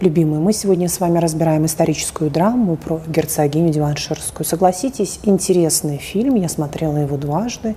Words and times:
любимые, 0.00 0.40
мы 0.40 0.52
сегодня 0.52 0.88
с 0.88 1.00
вами 1.00 1.18
разбираем 1.18 1.66
историческую 1.66 2.30
драму 2.30 2.76
про 2.76 3.00
герцогиню 3.06 3.72
Диванширскую. 3.72 4.46
Согласитесь, 4.46 5.20
интересный 5.22 5.98
фильм, 5.98 6.34
я 6.34 6.48
смотрела 6.48 6.96
его 6.96 7.16
дважды, 7.16 7.76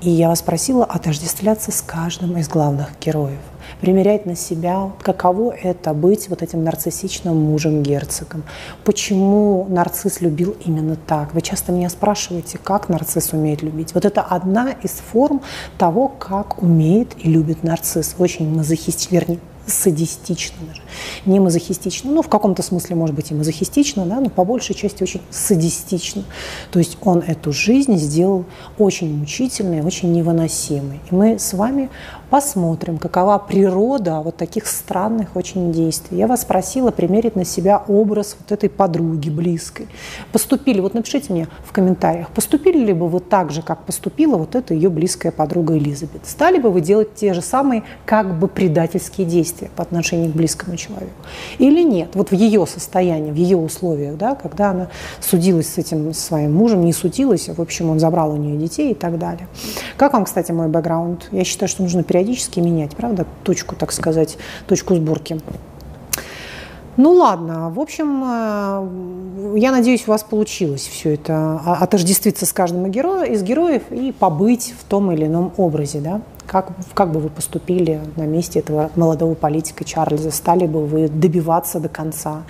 и 0.00 0.10
я 0.10 0.28
вас 0.28 0.42
просила 0.42 0.84
отождествляться 0.84 1.72
с 1.72 1.80
каждым 1.80 2.36
из 2.36 2.48
главных 2.48 2.88
героев 3.00 3.38
примерять 3.80 4.26
на 4.26 4.36
себя, 4.36 4.92
каково 5.02 5.52
это 5.52 5.92
быть 5.94 6.28
вот 6.28 6.42
этим 6.42 6.64
нарциссичным 6.64 7.36
мужем-герцогом. 7.36 8.44
Почему 8.84 9.66
нарцисс 9.68 10.20
любил 10.20 10.56
именно 10.64 10.96
так? 10.96 11.34
Вы 11.34 11.42
часто 11.42 11.72
меня 11.72 11.88
спрашиваете, 11.88 12.58
как 12.58 12.88
нарцисс 12.88 13.32
умеет 13.32 13.62
любить. 13.62 13.94
Вот 13.94 14.04
это 14.04 14.22
одна 14.22 14.70
из 14.82 14.92
форм 14.92 15.42
того, 15.78 16.08
как 16.08 16.62
умеет 16.62 17.14
и 17.18 17.30
любит 17.30 17.62
нарцисс. 17.62 18.14
Очень 18.18 18.54
мазохистично, 18.54 19.16
вернее, 19.16 19.38
садистично 19.66 20.56
даже. 20.66 20.82
Не 21.26 21.40
мазохистично, 21.40 22.10
ну, 22.10 22.22
в 22.22 22.28
каком-то 22.28 22.62
смысле, 22.62 22.96
может 22.96 23.14
быть, 23.14 23.30
и 23.30 23.34
мазохистично, 23.34 24.04
да, 24.06 24.20
но 24.20 24.28
по 24.30 24.44
большей 24.44 24.74
части 24.74 25.02
очень 25.02 25.22
садистично. 25.30 26.24
То 26.70 26.78
есть 26.78 26.98
он 27.02 27.20
эту 27.20 27.52
жизнь 27.52 27.96
сделал 27.96 28.44
очень 28.78 29.16
мучительной, 29.16 29.82
очень 29.82 30.12
невыносимой. 30.12 31.00
И 31.10 31.14
мы 31.14 31.38
с 31.38 31.52
вами 31.54 31.90
посмотрим, 32.30 32.98
какова 32.98 33.38
природа 33.38 34.20
вот 34.20 34.36
таких 34.36 34.66
странных 34.66 35.36
очень 35.36 35.72
действий. 35.72 36.18
Я 36.18 36.26
вас 36.26 36.44
просила 36.44 36.90
примерить 36.90 37.36
на 37.36 37.44
себя 37.44 37.82
образ 37.86 38.36
вот 38.40 38.50
этой 38.50 38.68
подруги 38.68 39.30
близкой. 39.30 39.86
Поступили, 40.32 40.80
вот 40.80 40.94
напишите 40.94 41.32
мне 41.32 41.48
в 41.64 41.72
комментариях, 41.72 42.30
поступили 42.30 42.78
ли 42.84 42.92
бы 42.92 43.08
вы 43.08 43.20
так 43.20 43.52
же, 43.52 43.62
как 43.62 43.84
поступила 43.84 44.36
вот 44.36 44.54
эта 44.56 44.74
ее 44.74 44.90
близкая 44.90 45.32
подруга 45.32 45.78
Элизабет? 45.78 46.26
Стали 46.26 46.58
бы 46.58 46.70
вы 46.70 46.80
делать 46.80 47.14
те 47.14 47.34
же 47.34 47.40
самые 47.40 47.84
как 48.04 48.36
бы 48.38 48.48
предательские 48.48 49.26
действия 49.26 49.53
по 49.76 49.82
отношению 49.82 50.32
к 50.32 50.34
близкому 50.34 50.76
человеку? 50.76 51.12
Или 51.58 51.82
нет? 51.82 52.10
Вот 52.14 52.30
в 52.30 52.34
ее 52.34 52.66
состоянии, 52.66 53.30
в 53.30 53.36
ее 53.36 53.56
условиях, 53.56 54.16
да, 54.16 54.34
когда 54.34 54.70
она 54.70 54.88
судилась 55.20 55.72
с 55.74 55.78
этим 55.78 56.12
своим 56.14 56.54
мужем, 56.54 56.84
не 56.84 56.92
судилась, 56.92 57.48
а 57.48 57.54
в 57.54 57.60
общем, 57.60 57.90
он 57.90 57.98
забрал 57.98 58.32
у 58.32 58.36
нее 58.36 58.56
детей 58.56 58.92
и 58.92 58.94
так 58.94 59.18
далее. 59.18 59.48
Как 59.96 60.12
вам, 60.12 60.24
кстати, 60.24 60.52
мой 60.52 60.68
бэкграунд? 60.68 61.28
Я 61.32 61.44
считаю, 61.44 61.68
что 61.68 61.82
нужно 61.82 62.02
периодически 62.02 62.60
менять, 62.60 62.96
правда, 62.96 63.26
точку, 63.42 63.76
так 63.76 63.92
сказать, 63.92 64.36
точку 64.66 64.94
сборки. 64.94 65.40
Ну 66.96 67.12
ладно, 67.14 67.70
в 67.70 67.80
общем, 67.80 68.22
э, 68.24 69.58
я 69.58 69.72
надеюсь, 69.72 70.06
у 70.06 70.12
вас 70.12 70.22
получилось 70.22 70.82
все 70.86 71.14
это 71.14 71.60
отождествиться 71.80 72.46
с 72.46 72.52
каждым 72.52 72.86
из 72.86 73.42
героев 73.42 73.82
и 73.90 74.12
побыть 74.12 74.74
в 74.78 74.84
том 74.84 75.10
или 75.10 75.26
ином 75.26 75.52
образе, 75.56 75.98
да? 75.98 76.20
Как, 76.46 76.68
как 76.94 77.10
бы 77.10 77.20
вы 77.20 77.28
поступили 77.28 78.00
на 78.16 78.22
месте 78.22 78.60
этого 78.60 78.90
молодого 78.96 79.34
политика 79.34 79.84
Чарльза? 79.84 80.30
Стали 80.30 80.66
бы 80.66 80.84
вы 80.86 81.08
добиваться 81.08 81.80
до 81.80 81.88
конца 81.88 82.42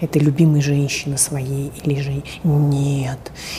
этой 0.00 0.20
любимой 0.20 0.60
женщины 0.60 1.16
своей 1.18 1.72
или 1.84 2.00
же 2.00 2.22
нет? 2.44 3.18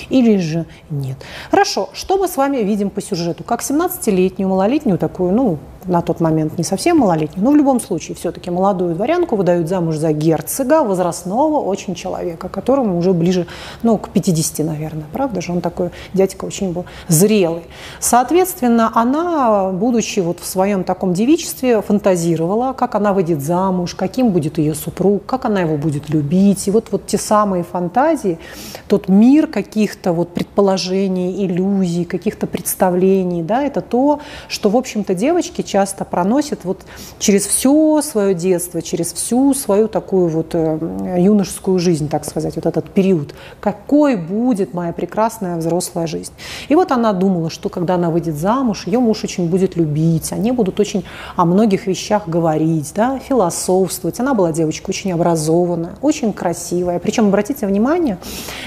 Или 0.09 0.37
же 0.37 0.65
нет? 0.89 1.17
Хорошо, 1.49 1.89
что 1.93 2.17
мы 2.17 2.27
с 2.27 2.37
вами 2.37 2.57
видим 2.57 2.89
по 2.89 3.01
сюжету? 3.01 3.43
Как 3.43 3.61
17-летнюю, 3.61 4.49
малолетнюю 4.49 4.97
такую, 4.97 5.33
ну, 5.33 5.57
на 5.87 6.01
тот 6.01 6.19
момент 6.19 6.57
не 6.57 6.63
совсем 6.63 6.97
малолетнюю, 6.97 7.43
но 7.43 7.51
в 7.51 7.55
любом 7.55 7.79
случае 7.79 8.15
все-таки 8.15 8.51
молодую 8.51 8.95
дворянку 8.95 9.35
выдают 9.35 9.67
замуж 9.67 9.97
за 9.97 10.11
герцога, 10.11 10.83
возрастного 10.83 11.59
очень 11.59 11.95
человека, 11.95 12.49
которому 12.49 12.97
уже 12.97 13.13
ближе, 13.13 13.47
ну, 13.83 13.97
к 13.97 14.09
50, 14.09 14.65
наверное, 14.65 15.05
правда 15.11 15.41
же? 15.41 15.51
Он 15.51 15.61
такой 15.61 15.91
дядька 16.13 16.45
очень 16.45 16.73
был 16.73 16.85
зрелый. 17.07 17.63
Соответственно, 17.99 18.91
она, 18.93 19.71
будучи 19.77 20.19
вот 20.19 20.39
в 20.39 20.45
своем 20.45 20.83
таком 20.83 21.13
девичестве, 21.13 21.81
фантазировала, 21.81 22.73
как 22.73 22.95
она 22.95 23.13
выйдет 23.13 23.41
замуж, 23.41 23.95
каким 23.95 24.29
будет 24.29 24.57
ее 24.57 24.75
супруг, 24.75 25.25
как 25.25 25.45
она 25.45 25.61
его 25.61 25.77
будет 25.77 26.09
любить. 26.09 26.67
И 26.67 26.71
вот, 26.71 26.87
вот 26.91 27.07
те 27.07 27.17
самые 27.17 27.63
фантазии, 27.63 28.39
тот 28.87 29.07
мир 29.07 29.47
каких-то 29.47 30.13
вот 30.13 30.33
предположений, 30.33 31.45
иллюзий, 31.45 32.05
каких-то 32.05 32.47
представлений, 32.47 33.43
да, 33.43 33.63
это 33.63 33.81
то, 33.81 34.19
что, 34.47 34.69
в 34.69 34.75
общем-то, 34.75 35.13
девочки 35.13 35.61
часто 35.61 36.05
проносит 36.05 36.65
вот 36.65 36.81
через 37.19 37.45
все 37.45 38.01
свое 38.01 38.33
детство, 38.33 38.81
через 38.81 39.13
всю 39.13 39.53
свою 39.53 39.87
такую 39.87 40.27
вот 40.29 40.51
э, 40.53 41.15
юношескую 41.17 41.79
жизнь, 41.79 42.09
так 42.09 42.25
сказать, 42.25 42.55
вот 42.55 42.65
этот 42.65 42.89
период. 42.89 43.33
Какой 43.59 44.15
будет 44.15 44.73
моя 44.73 44.93
прекрасная 44.93 45.57
взрослая 45.57 46.07
жизнь? 46.07 46.33
И 46.69 46.75
вот 46.75 46.91
она 46.91 47.13
думала, 47.13 47.49
что 47.49 47.69
когда 47.69 47.95
она 47.95 48.09
выйдет 48.09 48.35
замуж, 48.35 48.87
ее 48.87 48.99
муж 48.99 49.23
очень 49.23 49.49
будет 49.49 49.66
любить, 49.75 50.31
они 50.31 50.51
будут 50.51 50.79
очень 50.79 51.03
о 51.35 51.45
многих 51.45 51.87
вещах 51.87 52.27
говорить, 52.27 52.93
да, 52.95 53.19
философствовать. 53.19 54.19
Она 54.19 54.33
была 54.33 54.51
девочка 54.51 54.89
очень 54.89 55.11
образованная, 55.11 55.95
очень 56.01 56.33
красивая. 56.33 56.99
Причем, 56.99 57.27
обратите 57.27 57.67
внимание, 57.67 58.17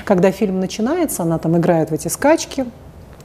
когда 0.05 0.31
фильм 0.31 0.61
начинается, 0.61 1.23
она 1.23 1.39
там 1.39 1.57
играет 1.57 1.91
в 1.91 1.95
эти 1.95 2.09
скачки, 2.09 2.67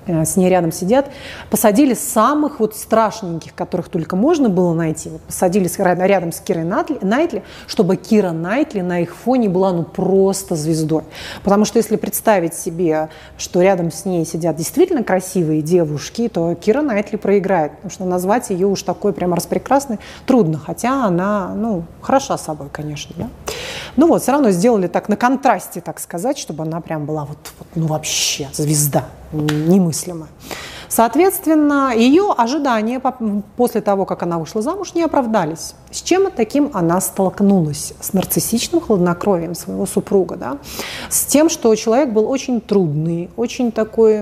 с 0.07 0.35
ней 0.35 0.49
рядом 0.49 0.71
сидят, 0.71 1.09
посадили 1.49 1.93
самых 1.93 2.59
вот 2.59 2.75
страшненьких, 2.75 3.53
которых 3.55 3.89
только 3.89 4.15
можно 4.15 4.49
было 4.49 4.73
найти, 4.73 5.09
вот 5.09 5.21
посадили 5.21 5.69
рядом 6.05 6.31
с 6.31 6.39
Кирой 6.39 6.63
Найтли, 6.63 7.43
чтобы 7.67 7.95
Кира 7.95 8.31
Найтли 8.31 8.81
на 8.81 8.99
их 8.99 9.15
фоне 9.15 9.49
была 9.49 9.71
ну 9.71 9.83
просто 9.83 10.55
звездой. 10.55 11.03
Потому 11.43 11.65
что 11.65 11.77
если 11.77 11.95
представить 11.95 12.53
себе, 12.53 13.09
что 13.37 13.61
рядом 13.61 13.91
с 13.91 14.05
ней 14.05 14.25
сидят 14.25 14.55
действительно 14.55 15.03
красивые 15.03 15.61
девушки, 15.61 16.29
то 16.29 16.55
Кира 16.55 16.81
Найтли 16.81 17.17
проиграет, 17.17 17.73
потому 17.73 17.91
что 17.91 18.05
назвать 18.05 18.49
ее 18.49 18.67
уж 18.67 18.83
такой 18.83 19.13
прямо 19.13 19.35
распрекрасной 19.35 19.99
трудно, 20.25 20.59
хотя 20.59 21.05
она, 21.05 21.53
ну, 21.55 21.83
хороша 22.01 22.37
собой, 22.37 22.67
конечно, 22.71 23.15
да. 23.17 23.29
Ну 23.95 24.07
вот, 24.07 24.21
все 24.21 24.31
равно 24.33 24.51
сделали 24.51 24.87
так 24.87 25.09
на 25.09 25.15
контрасте, 25.15 25.81
так 25.81 25.99
сказать, 25.99 26.37
чтобы 26.37 26.63
она 26.63 26.81
прям 26.81 27.05
была 27.05 27.25
вот, 27.25 27.37
вот 27.57 27.67
ну 27.75 27.87
вообще 27.87 28.49
звезда 28.51 29.05
немыслимо. 29.35 30.27
Соответственно, 30.87 31.93
ее 31.95 32.33
ожидания 32.37 33.01
после 33.57 33.81
того, 33.81 34.05
как 34.05 34.23
она 34.23 34.39
вышла 34.39 34.61
замуж, 34.61 34.93
не 34.93 35.03
оправдались. 35.03 35.75
С 35.95 36.01
чем 36.01 36.29
таким 36.29 36.71
она 36.73 36.99
столкнулась? 36.99 37.93
С 38.01 38.11
нарциссичным 38.11 38.81
хладнокровием 38.81 39.55
своего 39.55 39.85
супруга, 39.85 40.35
да? 40.35 40.57
с 41.09 41.23
тем, 41.23 41.49
что 41.49 41.73
человек 41.75 42.09
был 42.09 42.29
очень 42.29 42.59
трудный, 42.59 43.29
очень 43.37 43.71
такой 43.71 44.21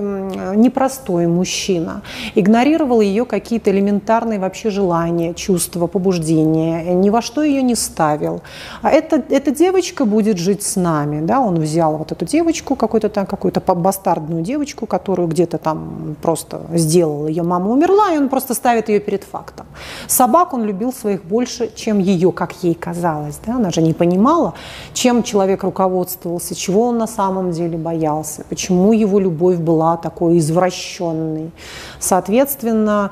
непростой 0.54 1.26
мужчина, 1.26 2.02
игнорировал 2.36 3.00
ее 3.00 3.24
какие-то 3.24 3.72
элементарные 3.72 4.38
вообще 4.38 4.70
желания, 4.70 5.34
чувства, 5.34 5.88
побуждения, 5.88 6.94
ни 6.94 7.10
во 7.10 7.20
что 7.22 7.42
ее 7.42 7.60
не 7.62 7.74
ставил. 7.74 8.42
А 8.82 8.90
эта, 8.90 9.20
эта 9.28 9.50
девочка 9.50 10.04
будет 10.04 10.38
жить 10.38 10.62
с 10.62 10.76
нами. 10.76 11.26
Да? 11.26 11.40
Он 11.40 11.56
взял 11.56 11.96
вот 11.96 12.12
эту 12.12 12.24
девочку, 12.24 12.76
какую-то 12.76 13.08
там, 13.08 13.26
какую-то 13.26 13.60
бастардную 13.60 14.42
девочку, 14.42 14.86
которую 14.86 15.26
где-то 15.26 15.58
там 15.58 16.14
просто 16.22 16.60
сделал. 16.74 17.26
Ее 17.26 17.42
мама 17.42 17.70
умерла, 17.70 18.14
и 18.14 18.18
он 18.18 18.28
просто 18.28 18.54
ставит 18.54 18.88
ее 18.88 19.00
перед 19.00 19.24
фактом. 19.24 19.66
Собак 20.06 20.54
он 20.54 20.62
любил 20.62 20.92
своих 20.92 21.24
больше, 21.24 21.63
чем 21.74 21.98
ее, 21.98 22.32
как 22.32 22.62
ей 22.62 22.74
казалось. 22.74 23.40
Да? 23.46 23.56
Она 23.56 23.70
же 23.70 23.82
не 23.82 23.92
понимала, 23.92 24.54
чем 24.92 25.22
человек 25.22 25.64
руководствовался, 25.64 26.54
чего 26.54 26.88
он 26.88 26.98
на 26.98 27.06
самом 27.06 27.52
деле 27.52 27.78
боялся, 27.78 28.44
почему 28.48 28.92
его 28.92 29.18
любовь 29.18 29.56
была 29.56 29.96
такой 29.96 30.38
извращенной. 30.38 31.50
Соответственно, 31.98 33.10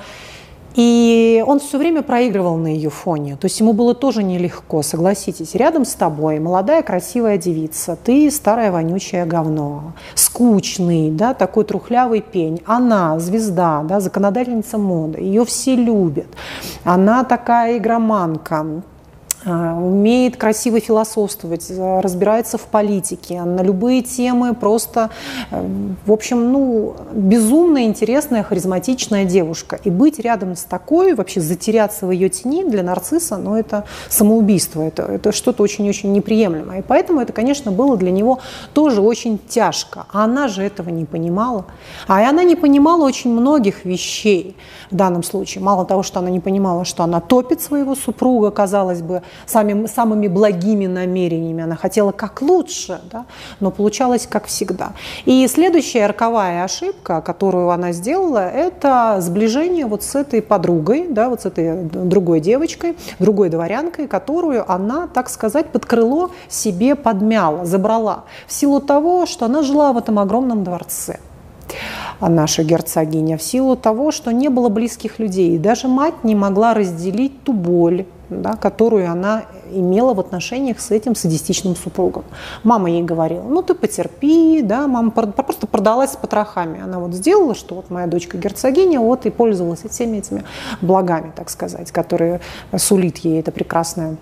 и 0.75 1.44
он 1.47 1.60
все 1.60 1.78
время 1.78 2.03
проигрывал 2.03 2.56
на 2.56 2.69
ее 2.69 2.91
фоне. 2.91 3.37
То 3.37 3.47
есть 3.47 3.60
ему 3.60 3.72
было 3.72 3.94
тоже 3.94 4.22
нелегко, 4.22 4.83
согласитесь. 4.83 5.55
Рядом 5.55 5.84
с 5.84 5.94
тобой 5.94 6.38
молодая 6.38 6.83
красивая 6.83 7.38
девица, 7.38 7.97
ты 8.03 8.31
старое 8.31 8.72
вонючее 8.72 9.25
говно, 9.25 9.93
скучный, 10.15 11.10
да, 11.10 11.34
такой 11.34 11.65
трухлявый 11.65 12.21
пень. 12.21 12.62
Она 12.66 13.19
звезда, 13.19 13.83
да, 13.83 14.00
законодательница 14.00 14.78
моды, 14.78 15.21
ее 15.21 15.44
все 15.44 15.77
любят. 15.77 16.28
Она 16.84 17.25
такая 17.25 17.78
игроманка, 17.78 18.83
умеет 19.44 20.36
красиво 20.36 20.80
философствовать, 20.80 21.71
разбирается 21.71 22.59
в 22.59 22.62
политике, 22.62 23.42
на 23.42 23.62
любые 23.62 24.03
темы 24.03 24.54
просто, 24.54 25.10
э, 25.50 25.66
в 26.06 26.12
общем, 26.12 26.53
ну, 26.53 26.94
безумно 27.12 27.84
интересная, 27.84 28.42
харизматичная 28.42 29.24
девушка. 29.24 29.80
И 29.84 29.91
быть 29.91 30.18
рядом 30.18 30.56
с 30.56 30.65
такой, 30.65 31.15
вообще 31.15 31.41
затеряться 31.41 32.06
в 32.06 32.10
ее 32.10 32.28
тени 32.28 32.65
для 32.65 32.83
нарцисса, 32.83 33.36
ну, 33.36 33.56
это 33.56 33.84
самоубийство, 34.09 34.83
это, 34.83 35.03
это 35.03 35.33
что-то 35.33 35.62
очень-очень 35.62 36.12
неприемлемое. 36.12 36.80
И 36.80 36.83
поэтому 36.83 37.21
это, 37.21 37.33
конечно, 37.33 37.72
было 37.72 37.97
для 37.97 38.10
него 38.10 38.39
тоже 38.74 39.00
очень 39.00 39.39
тяжко. 39.39 40.06
А 40.12 40.24
она 40.24 40.48
же 40.48 40.62
этого 40.62 40.89
не 40.91 41.04
понимала. 41.04 41.65
А 42.06 42.28
она 42.28 42.44
не 42.44 42.56
понимала 42.56 43.04
очень 43.04 43.30
многих 43.30 43.84
вещей 43.84 44.56
в 44.91 44.97
данном 44.97 45.22
случае. 45.22 45.65
Мало 45.65 45.84
того, 45.84 46.03
что 46.03 46.21
она 46.21 46.30
не 46.30 46.41
понимала, 46.41 46.84
что 46.84 47.03
она 47.03 47.21
топит 47.21 47.60
своего 47.60 47.94
супруга, 47.94 48.50
казалось 48.50 49.03
бы, 49.03 49.22
самыми, 49.46 49.86
самыми 49.86 50.28
благими 50.28 50.86
намерениями, 50.86 51.64
она 51.64 51.76
хотела 51.76 52.12
как 52.12 52.42
лучше, 52.42 53.00
да, 53.10 53.26
но 53.60 53.70
получалось 53.70 54.26
как 54.28 54.46
всегда. 54.46 54.92
И 55.24 55.46
следующая 55.48 56.06
роковая 56.06 56.64
ошибка, 56.64 57.20
которую 57.20 57.70
она 57.70 57.92
сделала, 57.92 58.48
это 58.48 59.18
сближение 59.20 59.86
вот 59.86 60.02
с 60.02 60.14
этой 60.14 60.42
подругой, 60.42 61.06
да, 61.08 61.28
вот 61.28 61.42
с 61.42 61.46
этой 61.46 61.84
другой 61.84 62.40
девочкой, 62.40 62.96
другой 63.18 63.48
дворянкой, 63.48 64.08
которую 64.08 64.70
она, 64.70 65.06
так 65.06 65.28
сказать, 65.28 65.68
под 65.68 65.86
крыло 65.86 66.30
себе 66.48 66.94
подмяла, 66.94 67.64
забрала, 67.64 68.24
в 68.46 68.52
силу 68.52 68.80
того, 68.80 69.26
что 69.26 69.46
она 69.46 69.62
жила 69.62 69.92
в 69.92 69.98
этом 69.98 70.18
огромном 70.18 70.64
дворце 70.64 71.18
наша 72.21 72.63
герцогиня, 72.63 73.36
в 73.36 73.42
силу 73.42 73.77
того, 73.77 74.10
что 74.10 74.33
не 74.33 74.48
было 74.48 74.69
близких 74.69 75.19
людей. 75.19 75.57
И 75.57 75.59
даже 75.59 75.89
мать 75.89 76.24
не 76.24 76.34
могла 76.34 76.74
разделить 76.74 77.42
ту 77.42 77.53
боль, 77.53 78.07
да, 78.30 78.57
которую 78.57 79.10
она 79.10 79.45
имела 79.72 80.15
в 80.15 80.21
отношениях 80.21 80.80
с 80.80 80.91
этим 80.91 81.15
садистичным 81.15 81.77
супругом. 81.77 82.24
Мама 82.63 82.91
ей 82.91 83.03
говорила, 83.03 83.42
ну 83.42 83.63
ты 83.63 83.74
потерпи, 83.74 84.63
да, 84.63 84.86
мама 84.86 85.10
просто 85.10 85.66
продалась 85.66 86.13
с 86.13 86.16
потрохами. 86.16 86.80
Она 86.83 86.98
вот 86.98 87.15
сделала, 87.15 87.54
что 87.54 87.75
вот 87.75 87.91
моя 87.91 88.07
дочка 88.07 88.36
герцогиня, 88.36 89.01
вот 89.01 89.27
и 89.27 89.30
пользовалась 89.30 89.83
всеми 89.89 90.18
этими 90.18 90.45
благами, 90.80 91.33
так 91.34 91.51
сказать, 91.51 91.91
которые 91.91 92.41
сулит 92.77 93.18
ей 93.18 93.41
это 93.41 93.51
прекрасное 93.51 94.16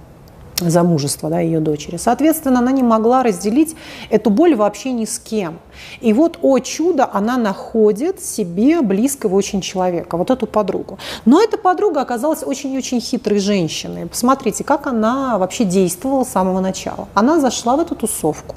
замужества 0.69 1.31
да, 1.31 1.41
ее 1.41 1.61
дочери. 1.61 1.97
Соответственно, 1.97 2.59
она 2.59 2.73
не 2.73 2.83
могла 2.83 3.23
разделить 3.23 3.77
эту 4.11 4.31
боль 4.31 4.55
вообще 4.55 4.93
ни 4.93 5.05
с 5.05 5.19
кем. 5.19 5.59
И 6.01 6.13
вот, 6.13 6.39
о 6.43 6.59
чудо, 6.59 7.09
она 7.13 7.37
находит 7.37 8.21
себе 8.23 8.83
близкого 8.83 9.37
очень 9.37 9.61
человека, 9.61 10.17
вот 10.17 10.31
эту 10.31 10.47
подругу. 10.47 10.99
Но 11.25 11.43
эта 11.43 11.57
подруга 11.57 12.01
оказалась 12.03 12.43
очень-очень 12.43 13.01
хитрой 13.01 13.39
женщиной. 13.39 14.07
Посмотрите, 14.07 14.65
как 14.65 14.87
она 14.87 15.39
вообще 15.39 15.65
действовала 15.65 16.25
с 16.25 16.29
самого 16.29 16.61
начала. 16.61 17.09
Она 17.15 17.41
зашла 17.41 17.77
в 17.77 17.81
эту 17.81 17.95
тусовку, 17.95 18.57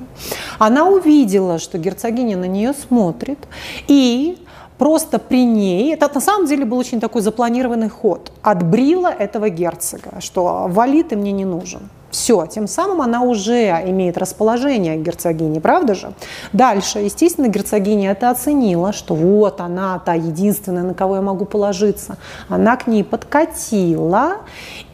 она 0.59 0.87
увидела, 0.87 1.59
что 1.59 1.77
герцогиня 1.77 2.37
на 2.37 2.45
нее 2.45 2.73
смотрит, 2.73 3.39
и 3.87 4.37
просто 4.83 5.17
при 5.17 5.45
ней, 5.45 5.93
это 5.93 6.11
на 6.13 6.21
самом 6.21 6.45
деле 6.45 6.65
был 6.65 6.77
очень 6.77 6.99
такой 6.99 7.21
запланированный 7.21 7.89
ход, 7.89 8.31
отбрила 8.41 9.07
этого 9.07 9.49
герцога, 9.49 10.19
что 10.19 10.67
вали 10.67 11.03
ты 11.03 11.15
мне 11.15 11.31
не 11.31 11.45
нужен. 11.45 11.79
Все, 12.13 12.45
тем 12.45 12.67
самым 12.67 13.01
она 13.01 13.23
уже 13.23 13.69
имеет 13.87 14.19
расположение 14.19 14.97
к 14.97 15.01
герцогине, 15.01 15.59
правда 15.59 15.95
же? 15.95 16.13
Дальше, 16.53 16.99
естественно, 16.99 17.47
герцогиня 17.47 18.11
это 18.11 18.29
оценила, 18.29 18.93
что 18.93 19.15
вот 19.15 19.59
она 19.59 19.97
та 19.97 20.13
единственная, 20.13 20.83
на 20.83 20.93
кого 20.93 21.15
я 21.15 21.21
могу 21.23 21.45
положиться. 21.45 22.17
Она 22.49 22.77
к 22.77 22.85
ней 22.85 23.03
подкатила, 23.03 24.41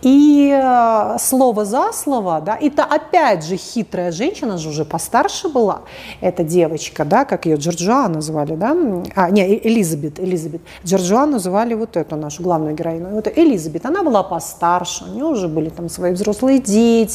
и 0.01 0.49
э, 0.49 1.17
слово 1.19 1.65
за 1.65 1.91
слово, 1.91 2.39
да, 2.39 2.57
это 2.59 2.85
опять 2.85 3.43
же 3.43 3.57
хитрая 3.57 4.13
женщина, 4.13 4.57
же 4.57 4.69
уже 4.69 4.85
постарше 4.85 5.49
была, 5.49 5.81
эта 6.21 6.45
девочка, 6.45 7.03
да, 7.03 7.25
как 7.25 7.45
ее 7.45 7.57
Джорджуа 7.57 8.07
называли, 8.07 8.55
да, 8.55 8.77
а, 9.15 9.29
не, 9.29 9.41
э, 9.41 9.67
Элизабет, 9.67 10.21
Элизабет. 10.21 10.61
Джорджуа 10.85 11.25
называли 11.25 11.73
вот 11.73 11.97
эту 11.97 12.15
нашу 12.15 12.43
главную 12.43 12.75
героиню. 12.75 13.09
Вот 13.09 13.27
Элизабет, 13.27 13.85
она 13.85 14.03
была 14.03 14.23
постарше, 14.23 15.03
у 15.03 15.07
нее 15.07 15.25
уже 15.25 15.49
были 15.49 15.67
там 15.67 15.89
свои 15.89 16.13
взрослые 16.13 16.59
дети, 16.59 17.08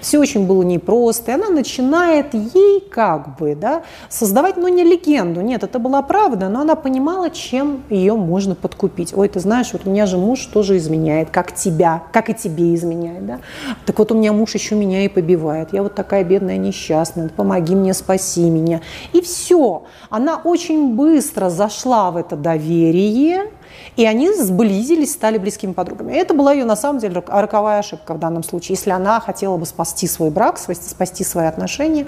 все 0.00 0.18
очень 0.18 0.46
было 0.46 0.62
непросто, 0.62 1.32
и 1.32 1.34
она 1.34 1.48
начинает 1.48 2.34
ей 2.34 2.80
как 2.80 3.38
бы, 3.38 3.54
да, 3.54 3.82
создавать, 4.08 4.56
ну, 4.56 4.68
не 4.68 4.84
легенду, 4.84 5.40
нет, 5.40 5.62
это 5.62 5.78
была 5.78 6.02
правда, 6.02 6.48
но 6.48 6.60
она 6.60 6.74
понимала, 6.74 7.30
чем 7.30 7.82
ее 7.90 8.14
можно 8.14 8.54
подкупить. 8.54 9.12
Ой, 9.16 9.28
ты 9.28 9.40
знаешь, 9.40 9.72
вот 9.72 9.82
у 9.86 9.90
меня 9.90 10.06
же 10.06 10.16
муж 10.18 10.46
тоже 10.46 10.76
изменяет, 10.76 11.30
как 11.30 11.54
тебя, 11.54 12.02
как 12.12 12.30
и 12.30 12.34
тебе 12.34 12.74
изменяет, 12.74 13.26
да? 13.26 13.40
Так 13.86 13.98
вот 13.98 14.12
у 14.12 14.14
меня 14.14 14.32
муж 14.32 14.54
еще 14.54 14.74
меня 14.74 15.04
и 15.04 15.08
побивает, 15.08 15.72
я 15.72 15.82
вот 15.82 15.94
такая 15.94 16.24
бедная 16.24 16.56
несчастная, 16.56 17.28
помоги 17.28 17.74
мне, 17.74 17.94
спаси 17.94 18.48
меня. 18.48 18.80
И 19.12 19.20
все. 19.20 19.84
Она 20.08 20.40
очень 20.42 20.94
быстро 20.94 21.50
зашла 21.50 22.10
в 22.10 22.16
это 22.16 22.36
доверие, 22.36 23.50
и 23.96 24.06
они 24.06 24.32
сблизились, 24.32 25.12
стали 25.12 25.38
близкими 25.38 25.72
подругами. 25.72 26.12
И 26.12 26.16
это 26.16 26.34
была 26.34 26.52
ее, 26.52 26.64
на 26.64 26.76
самом 26.76 27.00
деле, 27.00 27.22
роковая 27.26 27.80
ошибка 27.80 28.14
в 28.14 28.18
данном 28.18 28.42
случае, 28.42 28.76
если 28.76 28.90
она 28.90 29.20
хотела 29.20 29.56
бы 29.56 29.66
спасти 29.66 30.06
свой 30.06 30.30
брак, 30.30 30.58
спасти 30.58 31.24
свои 31.24 31.46
отношения 31.46 32.06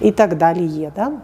и 0.00 0.12
так 0.12 0.38
далее. 0.38 0.92
Да? 0.94 1.20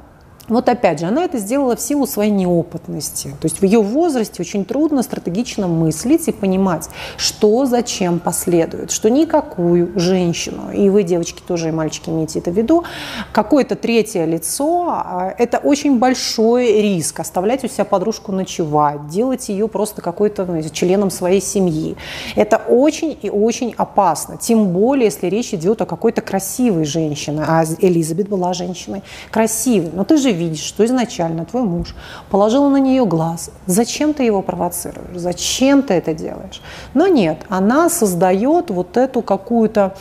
Вот 0.48 0.68
опять 0.68 0.98
же, 0.98 1.06
она 1.06 1.24
это 1.24 1.38
сделала 1.38 1.76
в 1.76 1.80
силу 1.80 2.06
своей 2.06 2.30
неопытности. 2.30 3.28
То 3.40 3.44
есть 3.46 3.60
в 3.60 3.64
ее 3.64 3.80
возрасте 3.80 4.42
очень 4.42 4.64
трудно 4.64 5.02
стратегично 5.02 5.68
мыслить 5.68 6.26
и 6.26 6.32
понимать, 6.32 6.88
что 7.16 7.64
зачем 7.64 8.18
последует, 8.18 8.90
что 8.90 9.08
никакую 9.08 9.98
женщину, 9.98 10.72
и 10.72 10.90
вы, 10.90 11.04
девочки, 11.04 11.42
тоже 11.46 11.68
и 11.68 11.70
мальчики, 11.70 12.10
имеете 12.10 12.40
это 12.40 12.50
в 12.50 12.56
виду, 12.56 12.84
какое-то 13.32 13.76
третье 13.76 14.24
лицо, 14.24 14.88
а, 14.88 15.34
это 15.38 15.58
очень 15.58 15.98
большой 15.98 16.82
риск 16.82 17.20
оставлять 17.20 17.62
у 17.64 17.68
себя 17.68 17.84
подружку 17.84 18.32
ночевать, 18.32 19.06
делать 19.08 19.48
ее 19.48 19.68
просто 19.68 20.02
какой-то 20.02 20.44
ну, 20.44 20.60
членом 20.70 21.10
своей 21.10 21.40
семьи. 21.40 21.96
Это 22.34 22.56
очень 22.56 23.16
и 23.22 23.30
очень 23.30 23.74
опасно, 23.76 24.36
тем 24.38 24.68
более, 24.68 25.06
если 25.06 25.28
речь 25.28 25.54
идет 25.54 25.82
о 25.82 25.86
какой-то 25.86 26.20
красивой 26.20 26.84
женщине, 26.84 27.44
а 27.46 27.64
Элизабет 27.78 28.28
была 28.28 28.52
женщиной 28.54 29.02
красивой. 29.30 29.90
Но 29.94 30.04
ты 30.04 30.16
же 30.16 30.31
видишь, 30.32 30.62
что 30.62 30.84
изначально 30.84 31.44
твой 31.44 31.62
муж 31.62 31.94
положил 32.30 32.68
на 32.68 32.76
нее 32.76 33.04
глаз. 33.06 33.50
Зачем 33.66 34.14
ты 34.14 34.24
его 34.24 34.42
провоцируешь? 34.42 35.16
Зачем 35.16 35.82
ты 35.82 35.94
это 35.94 36.14
делаешь? 36.14 36.60
Но 36.94 37.06
нет, 37.06 37.44
она 37.48 37.88
создает 37.88 38.70
вот 38.70 38.96
эту 38.96 39.22
какую-то, 39.22 39.94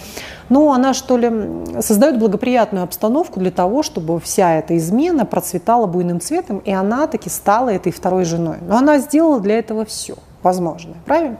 ну, 0.49 0.71
она 0.71 0.93
что 0.93 1.17
ли 1.17 1.81
создает 1.81 2.19
благоприятную 2.19 2.83
обстановку 2.83 3.39
для 3.39 3.51
того, 3.51 3.83
чтобы 3.83 4.19
вся 4.19 4.55
эта 4.55 4.77
измена 4.77 5.25
процветала 5.25 5.87
буйным 5.87 6.19
цветом, 6.19 6.59
и 6.59 6.71
она 6.71 7.07
таки 7.07 7.29
стала 7.29 7.69
этой 7.69 7.91
второй 7.91 8.25
женой. 8.25 8.57
Но 8.61 8.77
она 8.77 8.99
сделала 8.99 9.39
для 9.39 9.59
этого 9.59 9.85
все 9.85 10.15
возможное, 10.43 10.95
правильно? 11.05 11.37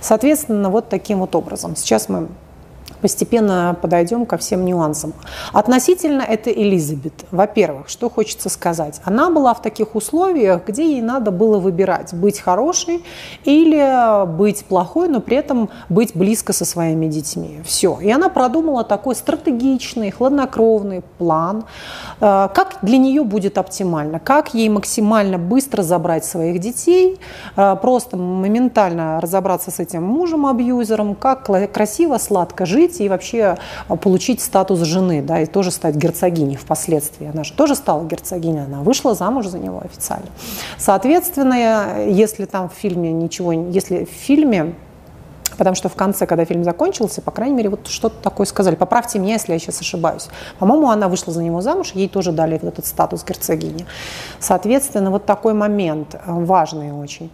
Соответственно, 0.00 0.70
вот 0.70 0.88
таким 0.88 1.18
вот 1.18 1.34
образом. 1.34 1.76
Сейчас 1.76 2.08
мы 2.08 2.28
постепенно 3.00 3.76
подойдем 3.80 4.26
ко 4.26 4.38
всем 4.38 4.64
нюансам. 4.64 5.12
Относительно 5.52 6.22
это 6.22 6.50
Элизабет. 6.50 7.12
Во-первых, 7.30 7.88
что 7.88 8.08
хочется 8.08 8.48
сказать. 8.48 9.00
Она 9.04 9.30
была 9.30 9.52
в 9.52 9.60
таких 9.60 9.94
условиях, 9.94 10.66
где 10.66 10.94
ей 10.94 11.02
надо 11.02 11.30
было 11.30 11.58
выбирать, 11.58 12.14
быть 12.14 12.40
хорошей 12.40 13.04
или 13.44 14.26
быть 14.26 14.64
плохой, 14.64 15.08
но 15.08 15.20
при 15.20 15.36
этом 15.36 15.68
быть 15.88 16.16
близко 16.16 16.52
со 16.52 16.64
своими 16.64 17.06
детьми. 17.06 17.60
Все. 17.64 17.98
И 18.00 18.10
она 18.10 18.28
продумала 18.28 18.84
такой 18.84 19.14
стратегичный, 19.14 20.10
хладнокровный 20.10 21.02
план, 21.18 21.64
э, 22.20 22.48
как 22.54 22.78
для 22.82 22.98
нее 22.98 23.24
будет 23.24 23.58
оптимально, 23.58 24.18
как 24.18 24.54
ей 24.54 24.68
максимально 24.68 25.38
быстро 25.38 25.82
забрать 25.82 26.24
своих 26.24 26.58
детей, 26.58 27.18
э, 27.56 27.76
просто 27.82 28.16
моментально 28.16 29.20
разобраться 29.20 29.70
с 29.70 29.78
этим 29.80 30.02
мужем-абьюзером, 30.04 31.14
как 31.14 31.50
красиво, 31.72 32.18
сладко 32.18 32.66
жить, 32.66 32.83
жить 32.84 33.00
и 33.00 33.08
вообще 33.08 33.56
а, 33.88 33.96
получить 33.96 34.40
статус 34.40 34.80
жены, 34.80 35.22
да, 35.22 35.40
и 35.40 35.46
тоже 35.46 35.70
стать 35.70 35.96
герцогиней 35.96 36.56
впоследствии. 36.56 37.30
Она 37.32 37.44
же 37.44 37.52
тоже 37.52 37.74
стала 37.74 38.04
герцогиней, 38.04 38.64
она 38.64 38.80
вышла 38.80 39.14
замуж 39.14 39.46
за 39.46 39.58
него 39.58 39.80
официально. 39.84 40.26
Соответственно, 40.78 42.04
если 42.06 42.44
там 42.44 42.68
в 42.68 42.74
фильме 42.74 43.12
ничего, 43.12 43.52
если 43.52 44.04
в 44.04 44.10
фильме 44.10 44.74
Потому 45.56 45.74
что 45.74 45.88
в 45.88 45.94
конце, 45.94 46.26
когда 46.26 46.44
фильм 46.44 46.64
закончился, 46.64 47.20
по 47.20 47.30
крайней 47.30 47.54
мере, 47.56 47.70
вот 47.70 47.86
что-то 47.86 48.16
такое 48.22 48.46
сказали. 48.46 48.74
Поправьте 48.74 49.18
меня, 49.18 49.34
если 49.34 49.52
я 49.52 49.58
сейчас 49.58 49.80
ошибаюсь. 49.80 50.28
По-моему, 50.58 50.90
она 50.90 51.08
вышла 51.08 51.32
за 51.32 51.42
него 51.42 51.60
замуж, 51.60 51.92
ей 51.94 52.08
тоже 52.08 52.32
дали 52.32 52.58
вот 52.62 52.72
этот 52.72 52.86
статус 52.86 53.24
герцогини. 53.24 53.86
Соответственно, 54.38 55.10
вот 55.10 55.26
такой 55.26 55.54
момент 55.54 56.14
э, 56.14 56.18
важный 56.26 56.92
очень. 56.92 57.30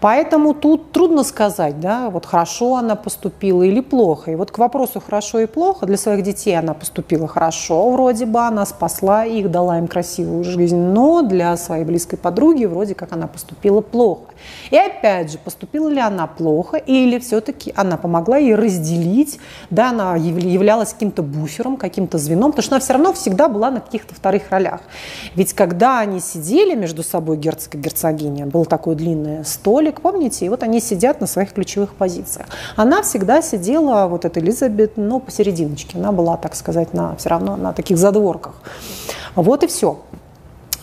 Поэтому 0.00 0.54
тут 0.54 0.92
трудно 0.92 1.24
сказать, 1.24 1.80
да, 1.80 2.10
вот 2.10 2.26
хорошо 2.26 2.76
она 2.76 2.96
поступила 2.96 3.62
или 3.62 3.80
плохо. 3.80 4.30
И 4.30 4.34
вот 4.36 4.50
к 4.50 4.58
вопросу 4.58 5.00
хорошо 5.00 5.40
и 5.40 5.46
плохо, 5.46 5.86
для 5.86 5.96
своих 5.96 6.22
детей 6.22 6.58
она 6.58 6.74
поступила 6.74 7.26
хорошо, 7.26 7.90
вроде 7.90 8.26
бы 8.26 8.40
она 8.40 8.66
спасла 8.66 9.24
их, 9.24 9.50
дала 9.50 9.78
им 9.78 9.88
красивую 9.88 10.44
жизнь, 10.44 10.76
но 10.76 11.22
для 11.22 11.56
своей 11.56 11.84
близкой 11.84 12.16
подруги 12.16 12.64
вроде 12.64 12.94
как 12.94 13.12
она 13.12 13.26
поступила 13.26 13.80
плохо. 13.80 14.32
И 14.70 14.76
опять 14.76 15.32
же, 15.32 15.38
поступила 15.38 15.88
ли 15.88 16.00
она 16.00 16.26
плохо 16.26 16.76
или 16.76 17.18
все-таки 17.18 17.72
она 17.76 17.96
помогла 17.96 18.36
ей 18.38 18.54
разделить, 18.54 19.38
да, 19.70 19.90
она 19.90 20.16
являлась 20.16 20.92
каким-то 20.92 21.22
буфером, 21.22 21.76
каким-то 21.76 22.18
звеном, 22.18 22.52
потому 22.52 22.62
что 22.62 22.74
она 22.76 22.80
все 22.80 22.92
равно 22.92 23.12
всегда 23.12 23.48
была 23.48 23.70
на 23.70 23.80
каких-то 23.80 24.14
вторых 24.14 24.50
ролях. 24.50 24.80
Ведь 25.34 25.52
когда 25.52 26.00
они 26.00 26.20
сидели 26.20 26.74
между 26.74 27.02
собой, 27.02 27.36
герцог 27.36 27.74
и 27.74 27.78
герцогиня, 27.78 28.46
был 28.46 28.64
такой 28.64 28.94
длинный 28.94 29.44
столик, 29.44 30.00
помните, 30.00 30.46
и 30.46 30.48
вот 30.48 30.62
они 30.62 30.80
сидят 30.80 31.20
на 31.20 31.26
своих 31.26 31.52
ключевых 31.52 31.94
позициях. 31.94 32.46
Она 32.76 33.02
всегда 33.02 33.42
сидела, 33.42 34.06
вот 34.06 34.24
эта 34.24 34.40
Элизабет, 34.40 34.92
ну, 34.96 35.20
посерединочке, 35.20 35.98
она 35.98 36.12
была, 36.12 36.36
так 36.36 36.54
сказать, 36.54 36.94
на, 36.94 37.16
все 37.16 37.28
равно 37.30 37.56
на 37.56 37.72
таких 37.72 37.98
задворках. 37.98 38.54
Вот 39.34 39.62
и 39.64 39.66
все. 39.66 39.98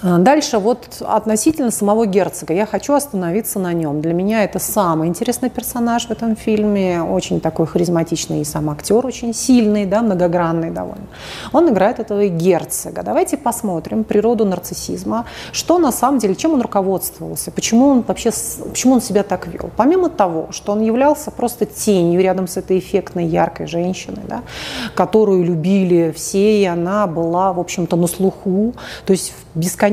А, 0.06 0.20
дальше 0.20 0.60
вот 0.60 1.02
относительно 1.02 1.72
самого 1.72 2.06
герцога. 2.06 2.54
Я 2.54 2.68
хочу 2.68 2.94
остановиться 2.94 3.58
на 3.58 3.74
нем. 3.74 4.02
Для 4.02 4.14
меня 4.14 4.44
это 4.44 4.60
самый 4.60 5.08
интересный 5.08 5.50
персонаж 5.50 6.06
в 6.06 6.12
этом 6.12 6.36
фильме. 6.36 7.02
Очень 7.02 7.40
такой 7.42 7.66
харизматичный 7.66 8.42
и 8.42 8.44
сам 8.44 8.70
актер 8.70 9.04
очень 9.04 9.34
сильный, 9.34 9.86
да, 9.86 10.04
многогранный 10.04 10.70
довольно. 10.70 11.08
Он 11.54 11.70
играет 11.70 12.00
этого 12.00 12.28
герцога. 12.28 13.02
Давайте 13.02 13.36
посмотрим 13.36 14.04
природу 14.04 14.46
нарциссизма. 14.46 15.26
Что 15.52 15.80
на 15.80 15.92
самом 15.92 16.20
деле, 16.20 16.36
чем 16.36 16.54
он 16.54 16.62
руководствовался? 16.62 17.50
Почему 17.50 17.88
он 17.88 18.02
вообще, 18.08 18.30
почему 18.64 18.94
он 18.94 19.02
себя 19.02 19.24
так 19.24 19.48
вел? 19.48 19.72
Помимо 19.76 20.10
того, 20.10 20.50
что 20.52 20.74
он 20.74 20.82
являлся 20.82 21.32
просто 21.32 21.66
тенью 21.66 22.22
рядом 22.22 22.48
с 22.48 22.58
этой 22.58 22.78
эффектной, 22.78 23.26
яркой 23.26 23.66
женщиной, 23.66 24.22
да, 24.28 24.44
которую 24.94 25.44
любили 25.44 26.14
все, 26.16 26.62
и 26.62 26.66
она 26.66 27.08
была, 27.08 27.54
в 27.54 27.60
общем-то, 27.60 27.96
на 27.96 28.06
слуху. 28.06 28.76
То 29.08 29.14
есть 29.14 29.34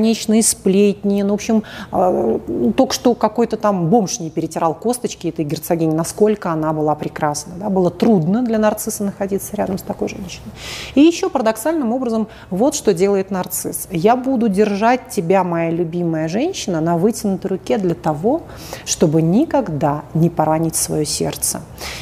бесконечные 0.03 0.43
сплетни. 0.43 1.21
Ну, 1.21 1.29
в 1.29 1.33
общем, 1.33 1.63
э, 1.91 2.39
только 2.75 2.93
что 2.93 3.15
какой-то 3.15 3.57
там 3.57 3.87
бомж 3.87 4.19
не 4.19 4.29
перетирал 4.29 4.73
косточки 4.73 5.27
этой 5.27 5.45
герцогини, 5.45 5.93
насколько 5.93 6.51
она 6.51 6.73
была 6.73 6.95
прекрасна. 6.95 7.53
Да? 7.57 7.69
Было 7.69 7.89
трудно 7.89 8.43
для 8.43 8.59
нарцисса 8.59 9.03
находиться 9.03 9.55
рядом 9.55 9.77
с 9.77 9.81
такой 9.81 10.09
женщиной. 10.09 10.51
И 10.95 11.01
еще 11.01 11.29
парадоксальным 11.29 11.93
образом 11.93 12.27
вот 12.49 12.75
что 12.75 12.93
делает 12.93 13.31
нарцисс. 13.31 13.87
Я 13.91 14.15
буду 14.15 14.49
держать 14.49 15.09
тебя, 15.09 15.43
моя 15.43 15.71
любимая 15.71 16.27
женщина, 16.27 16.81
на 16.81 16.97
вытянутой 16.97 17.51
руке 17.51 17.77
для 17.77 17.95
того, 17.95 18.41
чтобы 18.85 19.21
никогда 19.21 20.03
не 20.13 20.29
поранить 20.29 20.75
свое 20.75 21.05
сердце. 21.05 21.61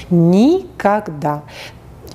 Никогда. 0.10 1.43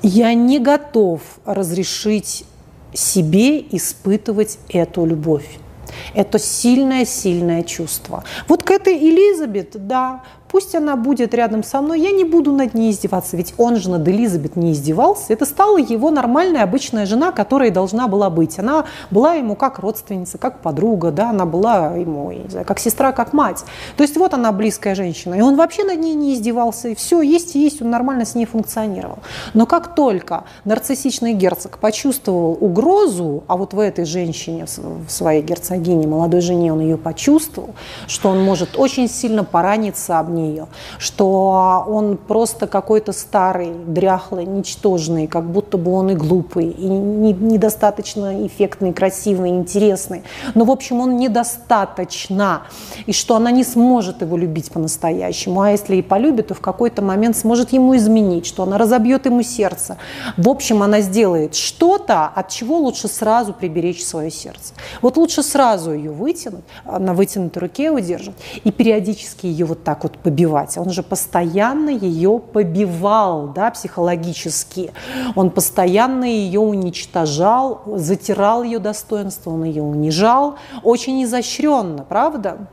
Я 0.03 0.35
не 0.35 0.59
готов 0.59 1.21
разрешить 1.45 2.45
себе 2.93 3.61
испытывать 3.61 4.59
эту 4.69 5.05
любовь. 5.05 5.59
Это 6.15 6.39
сильное-сильное 6.39 7.63
чувство. 7.63 8.25
Вот 8.49 8.63
к 8.63 8.71
этой 8.71 8.97
Элизабет, 8.97 9.71
да, 9.87 10.23
Пусть 10.49 10.75
она 10.75 10.97
будет 10.97 11.35
рядом 11.35 11.63
со 11.63 11.81
мной, 11.81 12.01
я 12.01 12.11
не 12.11 12.25
буду 12.25 12.53
над 12.53 12.75
ней 12.75 12.91
издеваться, 12.91 13.37
ведь 13.37 13.55
он 13.59 13.77
же 13.77 13.91
над 13.91 14.07
Элизабет 14.07 14.57
не 14.57 14.73
издевался. 14.73 15.33
Это 15.33 15.45
стала 15.45 15.79
его 15.79 16.11
нормальная 16.11 16.63
обычная 16.63 17.07
жена, 17.07 17.33
которая 17.33 17.71
должна 17.71 18.09
была 18.09 18.31
быть. 18.31 18.59
Она 18.59 18.85
была 19.11 19.35
ему 19.35 19.57
как 19.57 19.79
родственница, 19.79 20.39
как 20.39 20.61
подруга, 20.61 21.11
да, 21.11 21.31
она 21.31 21.47
была 21.47 21.97
ему, 21.97 22.31
не 22.33 22.49
знаю, 22.49 22.67
как 22.67 22.79
сестра, 22.79 23.13
как 23.13 23.33
мать. 23.33 23.65
То 23.97 24.03
есть 24.03 24.17
вот 24.17 24.35
она 24.35 24.53
близкая 24.53 24.95
женщина, 24.95 25.35
и 25.35 25.41
он 25.41 25.57
вообще 25.57 25.85
над 25.85 25.99
ней 25.99 26.15
не 26.15 26.35
издевался, 26.35 26.89
и 26.89 26.95
все, 26.95 27.23
есть 27.23 27.57
и 27.57 27.63
есть, 27.63 27.83
он 27.83 27.91
нормально 27.91 28.25
с 28.25 28.35
ней 28.35 28.47
функционировал. 28.47 29.19
Но 29.55 29.67
как 29.67 29.95
только 29.95 30.45
нарциссичный 30.65 31.33
герцог 31.33 31.79
почувствовал 31.79 32.57
угрозу, 32.61 33.45
а 33.47 33.57
вот 33.57 33.75
в 33.75 33.79
этой 33.79 34.05
женщине, 34.05 34.67
в 34.77 35.11
своей 35.11 35.43
герцогине, 35.43 36.07
молодой 36.07 36.41
жене, 36.41 36.73
он 36.73 36.81
ее 36.81 36.97
почувствовал, 36.97 37.75
что 38.07 38.31
он 38.31 38.43
может 38.43 38.79
очень 38.79 39.09
сильно 39.09 39.45
пораниться 39.45 40.19
нее, 40.37 40.67
что 40.99 41.85
он 41.89 42.17
просто 42.17 42.67
какой-то 42.67 43.13
старый, 43.13 43.73
дряхлый, 43.87 44.45
ничтожный, 44.45 45.27
как 45.27 45.45
будто 45.45 45.79
бы 45.79 45.93
он 45.93 46.11
и 46.11 46.15
глупый, 46.15 46.69
и 46.71 46.87
недостаточно 46.87 48.47
эффектный, 48.47 48.93
красивый, 48.93 49.51
интересный. 49.51 50.23
Но, 50.55 50.65
в 50.65 50.71
общем, 50.71 51.01
он 51.01 51.17
недостаточно, 51.17 52.63
и 53.07 53.13
что 53.13 53.37
она 53.37 53.51
не 53.51 53.65
сможет 53.65 54.23
его 54.23 54.37
любить 54.37 54.71
по-настоящему, 54.71 55.61
а 55.61 55.71
если 55.71 55.97
и 55.97 56.03
полюбит, 56.03 56.49
то 56.49 56.55
в 56.55 56.61
какой-то 56.61 57.03
момент 57.03 57.37
сможет 57.37 57.73
ему 57.73 57.97
изменить, 57.97 58.47
что 58.47 58.63
она 58.63 58.79
разобьет 58.79 59.27
ему 59.27 59.43
сердце. 59.43 59.97
В 60.37 60.49
общем, 60.49 60.83
она 60.83 61.01
сделает 61.01 61.55
что-то, 61.55 62.27
от 62.27 62.49
чего 62.49 62.79
лучше 62.79 63.09
сразу 63.09 63.53
приберечь 63.53 64.05
свое 64.05 64.31
сердце. 64.31 64.75
Вот 65.03 65.17
лучше 65.17 65.43
сразу 65.43 65.93
ее 65.93 66.11
вытянуть, 66.11 66.65
на 66.85 67.15
вытянутой 67.15 67.63
руке 67.63 67.91
удерживать, 67.91 68.39
и 68.65 68.71
периодически 68.71 69.47
ее 69.47 69.65
вот 69.65 69.85
так 69.85 70.03
вот 70.03 70.19
побивать. 70.27 70.77
Он 70.77 70.91
же 70.91 71.05
постоянно 71.05 71.89
ее 71.89 72.41
побивал 72.41 73.53
да, 73.55 73.71
психологически. 73.71 74.91
Он 75.37 75.51
постоянно 75.51 76.25
ее 76.25 76.59
уничтожал, 76.59 77.83
затирал 77.87 78.65
ее 78.65 78.81
достоинство, 78.81 79.53
он 79.53 79.63
ее 79.63 79.85
унижал. 79.85 80.57
Очень 80.83 81.23
изощренно, 81.23 82.03
правда? 82.03 82.67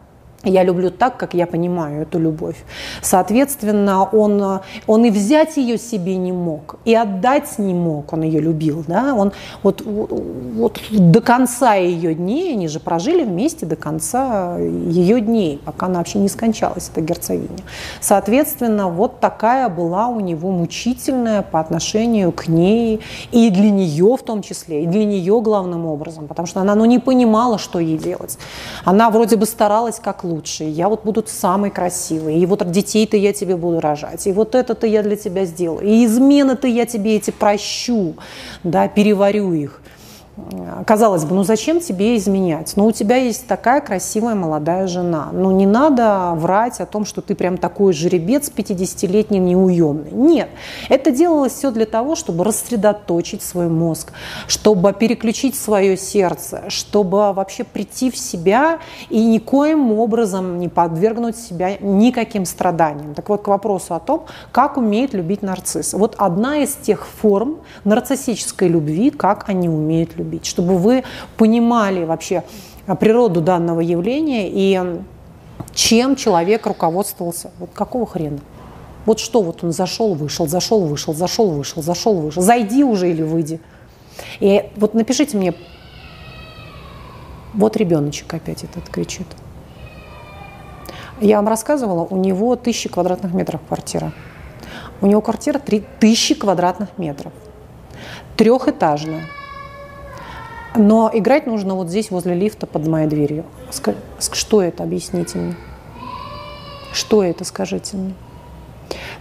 Я 0.44 0.64
люблю 0.64 0.92
так, 0.92 1.16
как 1.16 1.34
я 1.34 1.48
понимаю 1.48 2.02
эту 2.02 2.20
любовь. 2.20 2.58
Соответственно, 3.02 4.04
он, 4.04 4.60
он 4.88 5.06
и 5.06 5.10
взять 5.10 5.56
ее 5.56 5.78
себе 5.78 6.18
не 6.18 6.34
мог, 6.34 6.76
и 6.84 6.94
отдать 6.94 7.58
не 7.60 7.74
мог, 7.74 8.12
он 8.12 8.24
ее 8.24 8.42
любил. 8.42 8.84
Да? 8.86 9.16
Он 9.16 9.32
вот, 9.64 9.82
вот 9.86 10.82
до 10.92 11.22
конца 11.22 11.76
ее 11.76 12.14
дней, 12.14 12.54
они 12.54 12.68
же 12.68 12.82
прожили 12.82 13.24
вместе 13.24 13.66
до 13.66 13.78
конца 13.78 14.58
ее 14.58 15.22
дней, 15.22 15.62
пока 15.64 15.86
она 15.86 16.00
вообще 16.00 16.20
не 16.20 16.28
скончалась, 16.28 16.90
эта 16.92 17.00
герцогиня. 17.00 17.64
Соответственно, 18.02 18.90
вот 18.90 19.22
такая 19.22 19.70
была 19.70 20.08
у 20.08 20.20
него 20.20 20.52
мучительная 20.52 21.42
по 21.42 21.62
отношению 21.62 22.34
к 22.34 22.50
ней, 22.50 23.00
и 23.32 23.50
для 23.50 23.72
нее 23.72 24.18
в 24.18 24.24
том 24.24 24.42
числе, 24.42 24.84
и 24.84 24.88
для 24.88 25.06
нее 25.06 25.40
главным 25.40 25.86
образом, 25.86 26.28
потому 26.28 26.48
что 26.48 26.60
она 26.60 26.76
ну, 26.76 26.84
не 26.84 27.00
понимала, 27.00 27.58
что 27.58 27.80
ей 27.80 27.98
делать. 27.98 28.38
Она 28.84 29.10
вроде 29.10 29.38
бы 29.38 29.46
старалась 29.46 30.00
как 30.00 30.26
лучше, 30.26 30.33
лучший, 30.34 30.70
я 30.70 30.90
вот 30.90 31.04
буду 31.04 31.24
самый 31.28 31.70
красивый, 31.70 32.40
и 32.40 32.46
вот 32.46 32.70
детей-то 32.72 33.18
я 33.18 33.34
тебе 33.34 33.56
буду 33.56 33.80
рожать, 33.80 34.28
и 34.28 34.32
вот 34.32 34.56
это-то 34.56 34.88
я 34.88 35.04
для 35.04 35.16
тебя 35.16 35.46
сделаю, 35.46 35.86
и 35.86 36.06
измены-то 36.06 36.68
я 36.68 36.86
тебе 36.86 37.16
эти 37.16 37.32
прощу, 37.32 38.16
да, 38.64 38.88
переварю 38.88 39.54
их. 39.54 39.82
Казалось 40.88 41.26
бы, 41.26 41.36
ну 41.36 41.44
зачем 41.44 41.80
тебе 41.80 42.18
изменять? 42.18 42.74
Ну 42.76 42.88
у 42.88 42.92
тебя 42.92 43.18
есть 43.18 43.46
такая 43.46 43.82
красивая 43.82 44.34
молодая 44.34 44.88
жена. 44.88 45.30
Ну 45.32 45.52
не 45.52 45.68
надо 45.68 46.34
врать 46.36 46.80
о 46.80 46.88
том, 46.88 47.06
что 47.06 47.22
ты 47.22 47.36
прям 47.36 47.58
такой 47.58 47.94
жеребец 47.94 48.50
50-летний 48.50 49.38
неуемный. 49.38 50.12
Нет, 50.12 50.50
это 50.90 51.12
делалось 51.12 51.54
все 51.54 51.70
для 51.70 51.86
того, 51.86 52.16
чтобы 52.16 52.44
рассредоточить 52.44 53.44
свой 53.44 53.68
мозг, 53.68 54.12
чтобы 54.48 54.92
переключить 54.94 55.56
свое 55.56 55.96
сердце, 55.98 56.64
чтобы 56.70 57.32
вообще 57.34 57.64
прийти 57.64 58.10
в 58.10 58.18
себя 58.18 58.80
и 59.10 59.24
никоим 59.24 59.92
образом 59.92 60.58
не 60.58 60.68
подвергнуть 60.68 61.38
себя 61.38 61.78
никаким 61.80 62.46
страданиям. 62.46 63.14
Так 63.14 63.30
вот, 63.30 63.44
к 63.44 63.48
вопросу 63.48 63.94
о 63.94 64.00
том, 64.00 64.26
как 64.52 64.78
умеет 64.78 65.14
любить 65.14 65.44
нарцисс. 65.44 65.94
Вот 65.94 66.16
одна 66.18 66.58
из 66.58 66.74
тех 66.74 67.06
форм 67.06 67.58
нарциссической 67.84 68.68
любви, 68.68 69.12
как 69.12 69.48
они 69.48 69.70
умеют 69.70 70.16
любить 70.16 70.23
любить, 70.24 70.46
чтобы 70.46 70.78
вы 70.78 71.04
понимали 71.38 72.06
вообще 72.06 72.44
природу 73.00 73.42
данного 73.42 73.82
явления 73.82 74.50
и 74.50 75.02
чем 75.74 76.16
человек 76.16 76.66
руководствовался. 76.66 77.52
Вот 77.60 77.72
какого 77.74 78.06
хрена? 78.06 78.40
Вот 79.06 79.20
что 79.20 79.42
вот 79.42 79.64
он 79.64 79.72
зашел, 79.72 80.14
вышел, 80.14 80.48
зашел, 80.48 80.86
вышел, 80.86 81.14
зашел, 81.14 81.52
вышел, 81.52 81.82
зашел, 81.84 82.16
вышел. 82.16 82.42
Зайди 82.42 82.84
уже 82.84 83.10
или 83.10 83.22
выйди. 83.22 83.60
И 84.40 84.70
вот 84.76 84.94
напишите 84.94 85.38
мне, 85.38 85.54
вот 87.54 87.76
ребеночек 87.76 88.34
опять 88.34 88.64
этот 88.64 88.88
кричит. 88.90 89.28
Я 91.20 91.38
вам 91.38 91.48
рассказывала, 91.48 92.04
у 92.04 92.18
него 92.18 92.56
тысячи 92.56 92.90
квадратных 92.90 93.34
метров 93.34 93.62
квартира. 93.68 94.14
У 95.02 95.06
него 95.06 95.22
квартира 95.22 95.60
3000 95.60 96.36
квадратных 96.36 96.98
метров. 96.98 97.34
Трехэтажная. 98.38 99.24
Но 100.76 101.10
играть 101.14 101.46
нужно 101.46 101.76
вот 101.76 101.90
здесь, 101.90 102.10
возле 102.12 102.34
лифта, 102.34 102.66
под 102.66 102.88
моей 102.88 103.08
дверью. 103.08 103.46
Что 104.32 104.62
это? 104.62 104.84
Объясните 104.84 105.38
мне. 105.38 105.56
Что 106.94 107.24
это, 107.24 107.44
скажите 107.44 107.98
мне. 107.98 108.14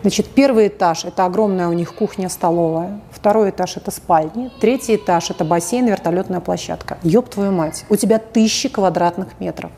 Значит, 0.02 0.26
первый 0.26 0.66
этаж– 0.66 1.04
это 1.06 1.24
огромная 1.24 1.68
у 1.68 1.72
них 1.72 1.94
кухня-столовая. 1.94 3.00
Второй 3.10 3.50
этаж– 3.50 3.76
это 3.78 3.90
спальни. 3.90 4.50
Третий 4.60 4.96
этаж– 4.96 5.30
это 5.30 5.44
бассейн, 5.44 5.86
вертолетная 5.86 6.40
площадка. 6.40 6.98
Ёб 7.04 7.28
твою 7.28 7.52
мать, 7.52 7.84
у 7.88 7.96
тебя 7.96 8.18
тысячи 8.18 8.68
квадратных 8.68 9.38
метров. 9.38 9.70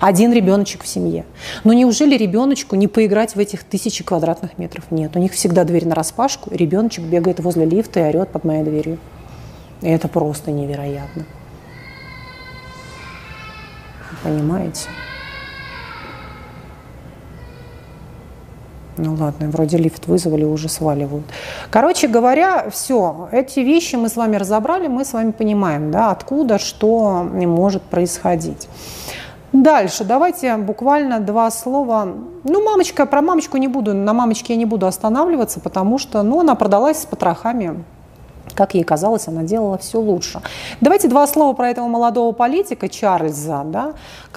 Один 0.00 0.32
ребеночек 0.32 0.84
в 0.84 0.86
семье. 0.86 1.24
Но 1.64 1.72
неужели 1.72 2.16
ребеночку 2.16 2.76
не 2.76 2.86
поиграть 2.86 3.34
в 3.34 3.40
этих 3.40 3.64
тысячи 3.64 4.04
квадратных 4.04 4.56
метров? 4.56 4.84
Нет, 4.90 5.16
у 5.16 5.18
них 5.18 5.32
всегда 5.32 5.64
дверь 5.64 5.86
на 5.86 5.96
распашку, 5.96 6.50
ребеночек 6.54 7.04
бегает 7.04 7.40
возле 7.40 7.64
лифта 7.64 8.00
и 8.00 8.02
орет 8.04 8.28
под 8.28 8.44
моей 8.44 8.62
дверью. 8.62 8.98
И 9.82 9.88
это 9.88 10.08
просто 10.08 10.52
невероятно. 10.52 11.24
Понимаете? 14.22 14.88
Ну 18.96 19.14
ладно, 19.14 19.48
вроде 19.48 19.78
лифт 19.78 20.06
вызвали, 20.06 20.44
уже 20.44 20.68
сваливают. 20.68 21.24
Короче 21.70 22.06
говоря, 22.06 22.70
все, 22.70 23.28
эти 23.32 23.60
вещи 23.60 23.96
мы 23.96 24.08
с 24.08 24.16
вами 24.16 24.36
разобрали, 24.36 24.86
мы 24.86 25.04
с 25.04 25.12
вами 25.14 25.32
понимаем, 25.32 25.90
да, 25.90 26.10
откуда 26.10 26.58
что 26.58 27.22
может 27.32 27.82
происходить. 27.82 28.68
Дальше, 29.52 30.04
давайте 30.04 30.56
буквально 30.56 31.20
два 31.20 31.50
слова. 31.50 32.06
Ну, 32.44 32.64
мамочка, 32.64 33.06
про 33.06 33.22
мамочку 33.22 33.56
не 33.56 33.68
буду, 33.68 33.92
на 33.94 34.12
мамочке 34.12 34.52
я 34.52 34.58
не 34.58 34.66
буду 34.66 34.86
останавливаться, 34.86 35.58
потому 35.58 35.98
что, 35.98 36.22
ну, 36.22 36.40
она 36.40 36.54
продалась 36.54 37.02
с 37.02 37.06
потрохами 37.06 37.82
как 38.54 38.74
ей 38.74 38.84
казалось, 38.84 39.28
она 39.28 39.42
делала 39.42 39.78
все 39.78 40.00
лучше. 40.00 40.40
Давайте 40.80 41.08
два 41.08 41.26
слова 41.26 41.52
про 41.54 41.70
этого 41.70 41.86
молодого 41.86 42.32
политика 42.32 42.88
Чарльза, 42.88 43.62
да, 43.64 43.94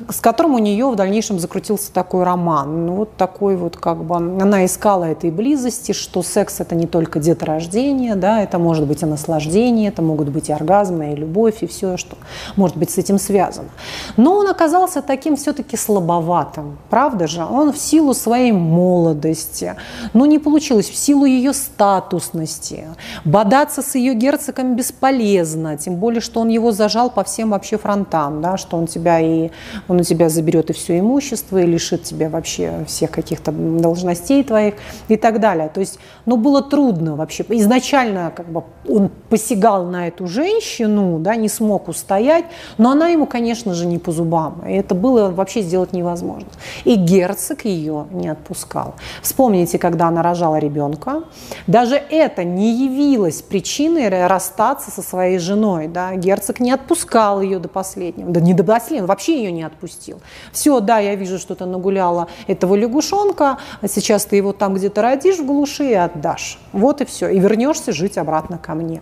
с 0.09 0.19
которым 0.19 0.55
у 0.55 0.59
нее 0.59 0.89
в 0.89 0.95
дальнейшем 0.95 1.39
закрутился 1.39 1.91
такой 1.91 2.23
роман. 2.23 2.85
Ну, 2.85 2.95
вот 2.95 3.15
такой 3.17 3.55
вот, 3.55 3.77
как 3.77 4.03
бы, 4.03 4.15
она 4.15 4.65
искала 4.65 5.05
этой 5.05 5.31
близости, 5.31 5.91
что 5.91 6.21
секс– 6.23 6.59
это 6.59 6.75
не 6.75 6.87
только 6.87 7.19
деторождение, 7.19 8.15
да, 8.15 8.41
это 8.41 8.59
может 8.59 8.85
быть 8.87 9.01
и 9.01 9.05
наслаждение, 9.05 9.89
это 9.89 10.01
могут 10.01 10.29
быть 10.29 10.49
и 10.49 10.53
оргазмы, 10.53 11.13
и 11.13 11.15
любовь, 11.15 11.63
и 11.63 11.67
все, 11.67 11.97
что 11.97 12.17
может 12.55 12.77
быть 12.77 12.89
с 12.89 12.97
этим 12.97 13.19
связано. 13.19 13.69
Но 14.17 14.35
он 14.35 14.47
оказался 14.47 15.01
таким 15.01 15.35
все-таки 15.35 15.77
слабоватым, 15.77 16.77
правда 16.89 17.27
же? 17.27 17.43
Он 17.43 17.71
в 17.71 17.77
силу 17.77 18.13
своей 18.13 18.51
молодости, 18.51 19.75
ну, 20.13 20.25
не 20.25 20.39
получилось, 20.39 20.89
в 20.89 20.95
силу 20.95 21.25
ее 21.25 21.53
статусности, 21.53 22.85
бодаться 23.23 23.81
с 23.81 23.95
ее 23.95 24.04
герцогом 24.13 24.75
бесполезно, 24.75 25.77
тем 25.77 25.95
более, 25.95 26.21
что 26.21 26.41
он 26.41 26.49
его 26.49 26.71
зажал 26.71 27.09
по 27.09 27.23
всем 27.23 27.51
вообще 27.51 27.77
фронтам, 27.77 28.41
да, 28.41 28.57
что 28.57 28.77
он 28.77 28.87
тебя 28.87 29.19
и 29.19 29.49
он 29.87 29.99
у 29.99 30.03
тебя 30.03 30.29
заберет 30.29 30.69
и 30.69 30.73
все 30.73 30.99
имущество, 30.99 31.57
и 31.57 31.65
лишит 31.65 32.03
тебя 32.03 32.29
вообще 32.29 32.85
всех 32.87 33.11
каких-то 33.11 33.51
должностей 33.51 34.43
твоих 34.43 34.75
и 35.07 35.17
так 35.17 35.39
далее. 35.39 35.69
То 35.69 35.79
есть, 35.79 35.99
ну, 36.25 36.37
было 36.37 36.61
трудно 36.61 37.15
вообще. 37.15 37.45
Изначально 37.49 38.31
как 38.35 38.49
бы 38.49 38.63
он 38.87 39.09
посягал 39.29 39.85
на 39.85 40.07
эту 40.07 40.27
женщину, 40.27 41.19
да, 41.19 41.35
не 41.35 41.49
смог 41.49 41.87
устоять, 41.87 42.45
но 42.77 42.91
она 42.91 43.07
ему, 43.09 43.25
конечно 43.25 43.73
же, 43.73 43.85
не 43.85 43.97
по 43.97 44.11
зубам. 44.11 44.63
И 44.67 44.73
это 44.73 44.95
было 44.95 45.29
вообще 45.31 45.61
сделать 45.61 45.93
невозможно. 45.93 46.47
И 46.83 46.95
герцог 46.95 47.65
ее 47.65 48.05
не 48.11 48.27
отпускал. 48.27 48.95
Вспомните, 49.21 49.77
когда 49.79 50.07
она 50.07 50.21
рожала 50.21 50.57
ребенка, 50.57 51.23
даже 51.67 51.95
это 51.95 52.43
не 52.43 52.85
явилось 52.85 53.41
причиной 53.41 53.94
расстаться 54.03 54.91
со 54.91 55.01
своей 55.01 55.39
женой. 55.39 55.87
Да? 55.87 56.15
Герцог 56.15 56.59
не 56.59 56.71
отпускал 56.71 57.41
ее 57.41 57.59
до 57.59 57.67
последнего. 57.67 58.29
Да 58.29 58.39
не 58.39 58.53
до 58.53 58.63
последнего, 58.63 59.07
вообще 59.07 59.37
ее 59.37 59.51
не 59.51 59.63
отпустил. 59.63 60.21
Все, 60.51 60.79
да, 60.79 60.99
я 60.99 61.15
вижу, 61.15 61.39
что 61.39 61.55
ты 61.55 61.65
нагуляла 61.65 62.27
этого 62.47 62.75
лягушонка, 62.75 63.57
а 63.81 63.87
сейчас 63.87 64.25
ты 64.25 64.35
его 64.35 64.53
там 64.53 64.73
где-то 64.75 65.01
родишь 65.01 65.37
в 65.37 65.45
глуши 65.45 65.85
и 65.85 65.93
отдашь. 65.93 66.59
Вот 66.73 67.01
и 67.01 67.05
все. 67.05 67.29
И 67.29 67.39
вернешься 67.39 67.91
жить 67.91 68.17
обратно 68.17 68.57
ко 68.57 68.73
мне. 68.73 69.01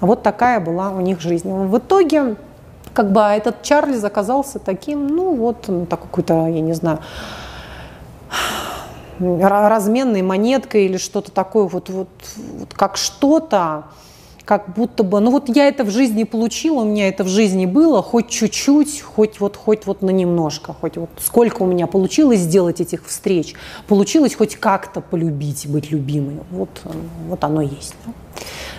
Вот 0.00 0.22
такая 0.22 0.60
была 0.60 0.90
у 0.90 1.00
них 1.00 1.20
жизнь. 1.20 1.50
В 1.50 1.78
итоге 1.78 2.36
как 2.94 3.12
бы 3.12 3.20
этот 3.20 3.62
Чарльз 3.62 4.02
оказался 4.02 4.58
таким, 4.58 5.06
ну 5.06 5.34
вот, 5.34 5.62
такой 5.88 6.08
какой-то, 6.08 6.46
я 6.46 6.60
не 6.60 6.72
знаю, 6.72 7.00
разменной 9.20 10.22
монеткой 10.22 10.86
или 10.86 10.96
что-то 10.96 11.30
такое, 11.30 11.64
вот, 11.64 11.90
вот, 11.90 12.08
вот 12.58 12.74
как 12.74 12.96
что-то, 12.96 13.84
как 14.50 14.74
будто 14.74 15.04
бы, 15.04 15.20
ну 15.20 15.30
вот 15.30 15.48
я 15.48 15.68
это 15.68 15.84
в 15.84 15.90
жизни 15.90 16.24
получила, 16.24 16.80
у 16.80 16.84
меня 16.84 17.06
это 17.06 17.22
в 17.22 17.28
жизни 17.28 17.66
было, 17.66 18.02
хоть 18.02 18.28
чуть-чуть, 18.30 19.00
хоть 19.00 19.38
вот, 19.38 19.54
хоть 19.54 19.86
вот 19.86 20.02
на 20.02 20.10
немножко, 20.10 20.72
хоть 20.72 20.96
вот 20.96 21.08
сколько 21.20 21.62
у 21.62 21.66
меня 21.66 21.86
получилось 21.86 22.40
сделать 22.40 22.80
этих 22.80 23.06
встреч, 23.06 23.54
получилось 23.86 24.34
хоть 24.34 24.56
как-то 24.56 25.02
полюбить, 25.02 25.68
быть 25.68 25.92
любимой, 25.92 26.38
вот, 26.50 26.68
вот 27.28 27.44
оно 27.44 27.62
есть. 27.62 27.94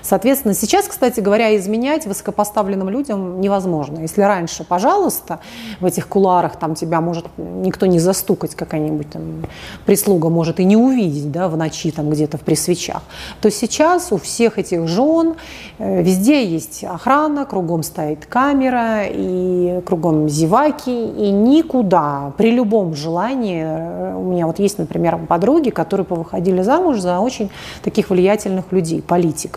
Соответственно, 0.02 0.54
сейчас, 0.54 0.88
кстати 0.88 1.20
говоря, 1.20 1.56
изменять 1.58 2.06
высокопоставленным 2.06 2.90
людям 2.90 3.40
невозможно. 3.40 4.00
Если 4.00 4.22
раньше, 4.22 4.64
пожалуйста, 4.64 5.40
в 5.80 5.86
этих 5.86 6.08
куларах 6.08 6.58
там 6.58 6.76
тебя 6.76 7.02
может 7.02 7.26
никто 7.38 7.86
не 7.86 8.00
застукать, 8.00 8.56
какая-нибудь 8.56 9.10
там 9.12 9.46
прислуга 9.86 10.30
может 10.30 10.60
и 10.60 10.66
не 10.66 10.76
увидеть, 10.76 11.32
да, 11.32 11.48
в 11.48 11.58
ночи 11.58 11.92
там 11.92 12.10
где-то 12.10 12.38
в 12.38 12.42
пресвечах, 12.42 13.04
то 13.42 13.52
сейчас 13.52 14.12
у 14.12 14.18
всех 14.18 14.58
этих 14.58 14.88
жен 14.88 15.36
э, 15.78 16.02
везде 16.02 16.46
есть 16.46 16.84
охрана, 16.84 17.46
кругом 17.46 17.84
стоит 17.84 18.26
камера, 18.26 19.04
и 19.06 19.82
кругом 19.86 20.30
зеваки, 20.30 20.92
и 20.92 21.32
никуда, 21.32 22.34
при 22.38 22.52
любом 22.52 22.96
желании, 22.96 23.64
э, 23.66 24.16
у 24.16 24.24
меня 24.24 24.48
вот 24.48 24.60
есть, 24.60 24.78
например, 24.78 25.18
подруги, 25.28 25.70
которые 25.70 26.06
повыходили 26.06 26.62
замуж 26.62 27.00
за 27.00 27.20
очень 27.20 27.50
таких 27.84 28.10
влиятельных 28.10 28.72
людей, 28.72 29.02
политиков. 29.02 29.51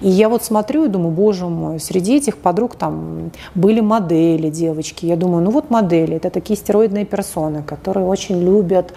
И 0.00 0.08
я 0.08 0.28
вот 0.28 0.42
смотрю 0.42 0.84
и 0.84 0.88
думаю, 0.88 1.10
боже 1.10 1.46
мой, 1.46 1.80
среди 1.80 2.16
этих 2.16 2.38
подруг 2.38 2.76
там 2.76 3.30
были 3.54 3.80
модели, 3.80 4.50
девочки. 4.50 5.06
Я 5.06 5.16
думаю, 5.16 5.44
ну 5.44 5.50
вот 5.50 5.70
модели, 5.70 6.16
это 6.16 6.30
такие 6.30 6.56
стероидные 6.56 7.04
персоны, 7.04 7.62
которые 7.62 8.06
очень 8.06 8.42
любят 8.42 8.92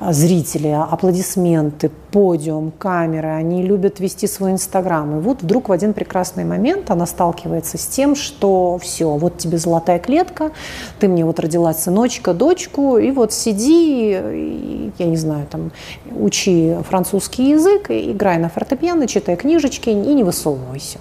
зрители, 0.00 0.68
аплодисменты, 0.68 1.90
подиум, 2.10 2.70
камеры, 2.70 3.28
они 3.28 3.62
любят 3.62 3.98
вести 4.00 4.26
свой 4.26 4.52
инстаграм. 4.52 5.18
И 5.18 5.20
вот 5.20 5.42
вдруг 5.42 5.68
в 5.68 5.72
один 5.72 5.94
прекрасный 5.94 6.44
момент 6.44 6.90
она 6.90 7.06
сталкивается 7.06 7.78
с 7.78 7.86
тем, 7.86 8.14
что 8.14 8.78
все, 8.78 9.08
вот 9.16 9.38
тебе 9.38 9.58
золотая 9.58 9.98
клетка, 9.98 10.52
ты 10.98 11.08
мне 11.08 11.24
вот 11.24 11.40
родила 11.40 11.72
сыночка, 11.72 12.34
дочку, 12.34 12.98
и 12.98 13.10
вот 13.10 13.32
сиди, 13.32 14.92
я 14.98 15.06
не 15.06 15.16
знаю, 15.16 15.46
там, 15.50 15.72
учи 16.10 16.76
французский 16.88 17.50
язык, 17.50 17.90
играй 17.90 18.38
на 18.38 18.48
фортепиано, 18.48 19.06
читай 19.06 19.36
книжечки 19.36 19.88
и 19.88 19.94
не 19.94 20.24
высовывайся. 20.24 20.98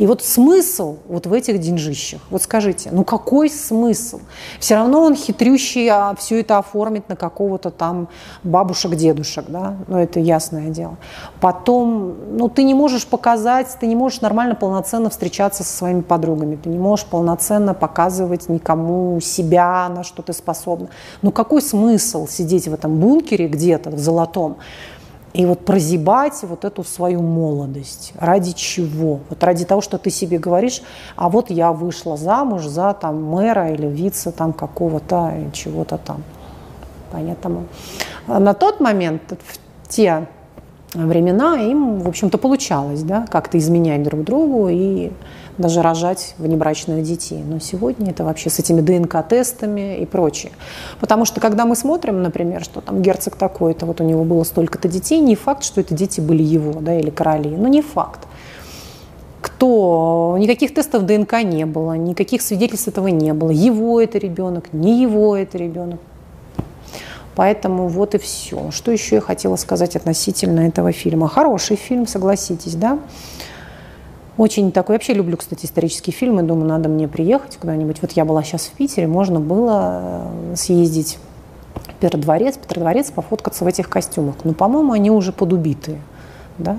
И 0.00 0.06
вот 0.06 0.22
смысл 0.22 0.96
вот 1.08 1.26
в 1.26 1.32
этих 1.34 1.60
деньжищах, 1.60 2.22
вот 2.30 2.42
скажите, 2.42 2.88
ну 2.90 3.04
какой 3.04 3.50
смысл? 3.50 4.20
Все 4.58 4.76
равно 4.76 5.02
он 5.02 5.14
хитрющий, 5.14 5.88
а 5.88 6.14
все 6.18 6.40
это 6.40 6.56
оформит 6.56 7.10
на 7.10 7.16
какого-то 7.16 7.70
там 7.70 8.08
бабушек-дедушек, 8.42 9.44
да, 9.48 9.76
ну 9.88 9.98
это 9.98 10.18
ясное 10.18 10.70
дело. 10.70 10.96
Потом, 11.42 12.14
ну 12.34 12.48
ты 12.48 12.62
не 12.62 12.72
можешь 12.72 13.06
показать, 13.06 13.76
ты 13.78 13.86
не 13.86 13.94
можешь 13.94 14.22
нормально, 14.22 14.54
полноценно 14.54 15.10
встречаться 15.10 15.64
со 15.64 15.76
своими 15.76 16.00
подругами, 16.00 16.56
ты 16.56 16.70
не 16.70 16.78
можешь 16.78 17.04
полноценно 17.04 17.74
показывать 17.74 18.48
никому 18.48 19.20
себя, 19.20 19.86
на 19.90 20.02
что 20.02 20.22
ты 20.22 20.32
способна. 20.32 20.88
Ну 21.20 21.30
какой 21.30 21.60
смысл 21.60 22.26
сидеть 22.26 22.68
в 22.68 22.72
этом 22.72 22.98
бункере 22.98 23.48
где-то, 23.48 23.90
в 23.90 23.98
золотом, 23.98 24.56
и 25.32 25.46
вот 25.46 25.64
прозябать 25.64 26.42
вот 26.42 26.64
эту 26.64 26.82
свою 26.82 27.22
молодость. 27.22 28.12
Ради 28.18 28.52
чего? 28.52 29.20
Вот 29.28 29.42
ради 29.44 29.64
того, 29.64 29.80
что 29.80 29.98
ты 29.98 30.10
себе 30.10 30.38
говоришь, 30.38 30.82
а 31.16 31.28
вот 31.28 31.50
я 31.50 31.72
вышла 31.72 32.16
замуж 32.16 32.66
за 32.66 32.94
там 32.94 33.22
мэра 33.22 33.70
или 33.72 33.86
вице 33.86 34.32
там 34.32 34.52
какого-то 34.52 35.34
чего-то 35.52 35.98
там. 35.98 36.22
Понятно? 37.12 37.64
На 38.26 38.54
тот 38.54 38.80
момент, 38.80 39.22
в 39.30 39.88
те 39.88 40.26
времена, 40.94 41.56
им, 41.60 42.00
в 42.00 42.08
общем-то, 42.08 42.38
получалось, 42.38 43.02
да, 43.02 43.26
как-то 43.30 43.58
изменять 43.58 44.02
друг 44.02 44.24
другу 44.24 44.68
и 44.68 45.10
даже 45.58 45.82
рожать 45.82 46.34
внебрачных 46.38 47.02
детей. 47.02 47.42
Но 47.46 47.60
сегодня 47.60 48.10
это 48.10 48.24
вообще 48.24 48.50
с 48.50 48.58
этими 48.58 48.80
ДНК-тестами 48.80 49.98
и 49.98 50.06
прочее. 50.06 50.52
Потому 50.98 51.24
что 51.24 51.40
когда 51.40 51.66
мы 51.66 51.76
смотрим, 51.76 52.22
например, 52.22 52.64
что 52.64 52.80
там 52.80 53.02
герцог 53.02 53.36
такой-то, 53.36 53.86
вот 53.86 54.00
у 54.00 54.04
него 54.04 54.24
было 54.24 54.42
столько-то 54.42 54.88
детей, 54.88 55.20
не 55.20 55.36
факт, 55.36 55.62
что 55.64 55.80
это 55.80 55.94
дети 55.94 56.20
были 56.20 56.42
его, 56.42 56.80
да, 56.80 56.98
или 56.98 57.10
короли, 57.10 57.50
но 57.50 57.68
не 57.68 57.82
факт. 57.82 58.20
Кто? 59.40 60.36
Никаких 60.38 60.74
тестов 60.74 61.06
ДНК 61.06 61.42
не 61.42 61.66
было, 61.66 61.94
никаких 61.94 62.42
свидетельств 62.42 62.88
этого 62.88 63.08
не 63.08 63.32
было. 63.32 63.50
Его 63.50 64.00
это 64.00 64.18
ребенок, 64.18 64.72
не 64.72 65.00
его 65.02 65.36
это 65.36 65.56
ребенок. 65.56 66.00
Поэтому 67.40 67.88
вот 67.88 68.14
и 68.14 68.18
все. 68.18 68.70
Что 68.70 68.92
еще 68.92 69.14
я 69.14 69.20
хотела 69.22 69.56
сказать 69.56 69.96
относительно 69.96 70.60
этого 70.60 70.92
фильма? 70.92 71.26
Хороший 71.26 71.76
фильм, 71.76 72.06
согласитесь, 72.06 72.74
да? 72.74 72.98
Очень 74.36 74.72
такой, 74.72 74.92
я 74.92 74.96
вообще 74.98 75.14
люблю, 75.14 75.38
кстати, 75.38 75.64
исторические 75.64 76.12
фильмы, 76.12 76.42
думаю, 76.42 76.68
надо 76.68 76.90
мне 76.90 77.08
приехать 77.08 77.56
куда-нибудь. 77.56 78.02
Вот 78.02 78.12
я 78.12 78.26
была 78.26 78.42
сейчас 78.42 78.66
в 78.66 78.72
Питере, 78.72 79.06
можно 79.06 79.40
было 79.40 80.28
э, 80.52 80.54
съездить 80.54 81.16
в 81.76 81.94
Петродворец, 81.94 82.58
Петродворец, 82.58 83.10
пофоткаться 83.10 83.64
в 83.64 83.68
этих 83.68 83.88
костюмах. 83.88 84.34
Но, 84.44 84.52
по-моему, 84.52 84.92
они 84.92 85.10
уже 85.10 85.32
подубитые, 85.32 86.02
да, 86.58 86.76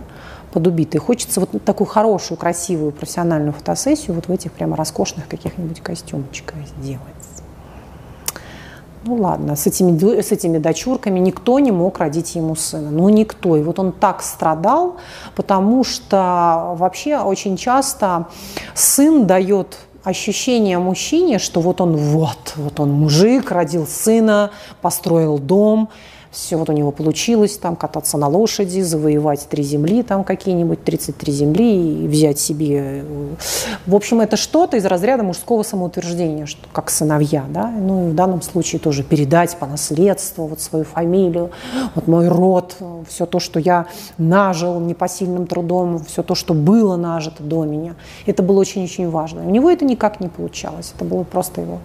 подубитые. 0.54 1.02
Хочется 1.02 1.40
вот 1.40 1.50
такую 1.66 1.88
хорошую, 1.88 2.38
красивую, 2.38 2.92
профессиональную 2.92 3.54
фотосессию 3.54 4.14
вот 4.14 4.28
в 4.28 4.32
этих 4.32 4.52
прямо 4.52 4.78
роскошных 4.78 5.28
каких-нибудь 5.28 5.82
костюмчиках 5.82 6.58
сделать. 6.80 7.21
Ну 9.04 9.16
ладно, 9.16 9.56
с 9.56 9.66
этими, 9.66 10.22
с 10.22 10.32
этими 10.32 10.60
дочурками 10.60 11.20
никто 11.20 11.58
не 11.58 11.72
мог 11.72 11.98
родить 11.98 12.36
ему 12.36 12.56
сына. 12.56 12.92
Ну 12.92 13.10
никто. 13.10 13.58
И 13.58 13.64
вот 13.64 13.80
он 13.80 13.92
так 13.94 14.22
страдал, 14.22 14.98
потому 15.36 15.84
что 15.84 16.76
вообще 16.78 17.18
очень 17.18 17.58
часто 17.58 18.28
сын 18.76 19.26
дает 19.26 19.80
ощущение 20.04 20.78
мужчине, 20.78 21.40
что 21.40 21.62
вот 21.62 21.82
он 21.82 21.96
вот, 21.96 22.54
вот 22.56 22.80
он 22.80 22.92
мужик, 22.92 23.52
родил 23.52 23.88
сына, 23.88 24.52
построил 24.82 25.40
дом, 25.40 25.90
все 26.32 26.56
вот 26.56 26.70
у 26.70 26.74
него 26.74 26.92
получилось, 26.92 27.58
там 27.58 27.76
кататься 27.76 28.18
на 28.18 28.28
лошади, 28.30 28.80
завоевать 28.80 29.48
три 29.50 29.64
земли, 29.64 30.02
там 30.02 30.24
какие-нибудь 30.24 30.84
33 30.84 31.34
земли 31.34 32.04
и 32.04 32.08
взять 32.08 32.40
себе. 32.40 33.04
В 33.86 33.94
общем, 33.94 34.22
это 34.22 34.38
что-то 34.38 34.78
из 34.78 34.86
разряда 34.86 35.24
мужского 35.24 35.64
самоутверждения, 35.64 36.46
что, 36.46 36.62
как 36.72 36.90
сыновья, 36.90 37.44
да, 37.50 37.68
ну 37.68 38.08
и 38.08 38.12
в 38.12 38.16
данном 38.16 38.42
случае 38.42 38.80
тоже 38.80 39.04
передать 39.04 39.58
по 39.58 39.66
наследству 39.66 40.48
вот 40.48 40.62
свою 40.62 40.86
фамилию, 40.86 41.52
вот 41.96 42.08
мой 42.08 42.30
род, 42.30 42.78
все 43.10 43.26
то, 43.26 43.40
что 43.40 43.60
я 43.60 43.88
нажил 44.18 44.80
непосильным 44.80 45.48
трудом, 45.48 46.04
все 46.06 46.24
то, 46.24 46.34
что 46.34 46.54
было 46.54 46.96
нажито 46.96 47.44
до 47.44 47.66
меня. 47.66 47.96
Это 48.26 48.42
было 48.42 48.62
очень-очень 48.62 49.10
важно. 49.10 49.42
У 49.42 49.50
него 49.50 49.70
это 49.70 49.84
никак 49.84 50.22
не 50.22 50.30
получалось, 50.30 50.94
это 50.96 51.04
было 51.04 51.24
просто 51.24 51.62
его 51.62 51.80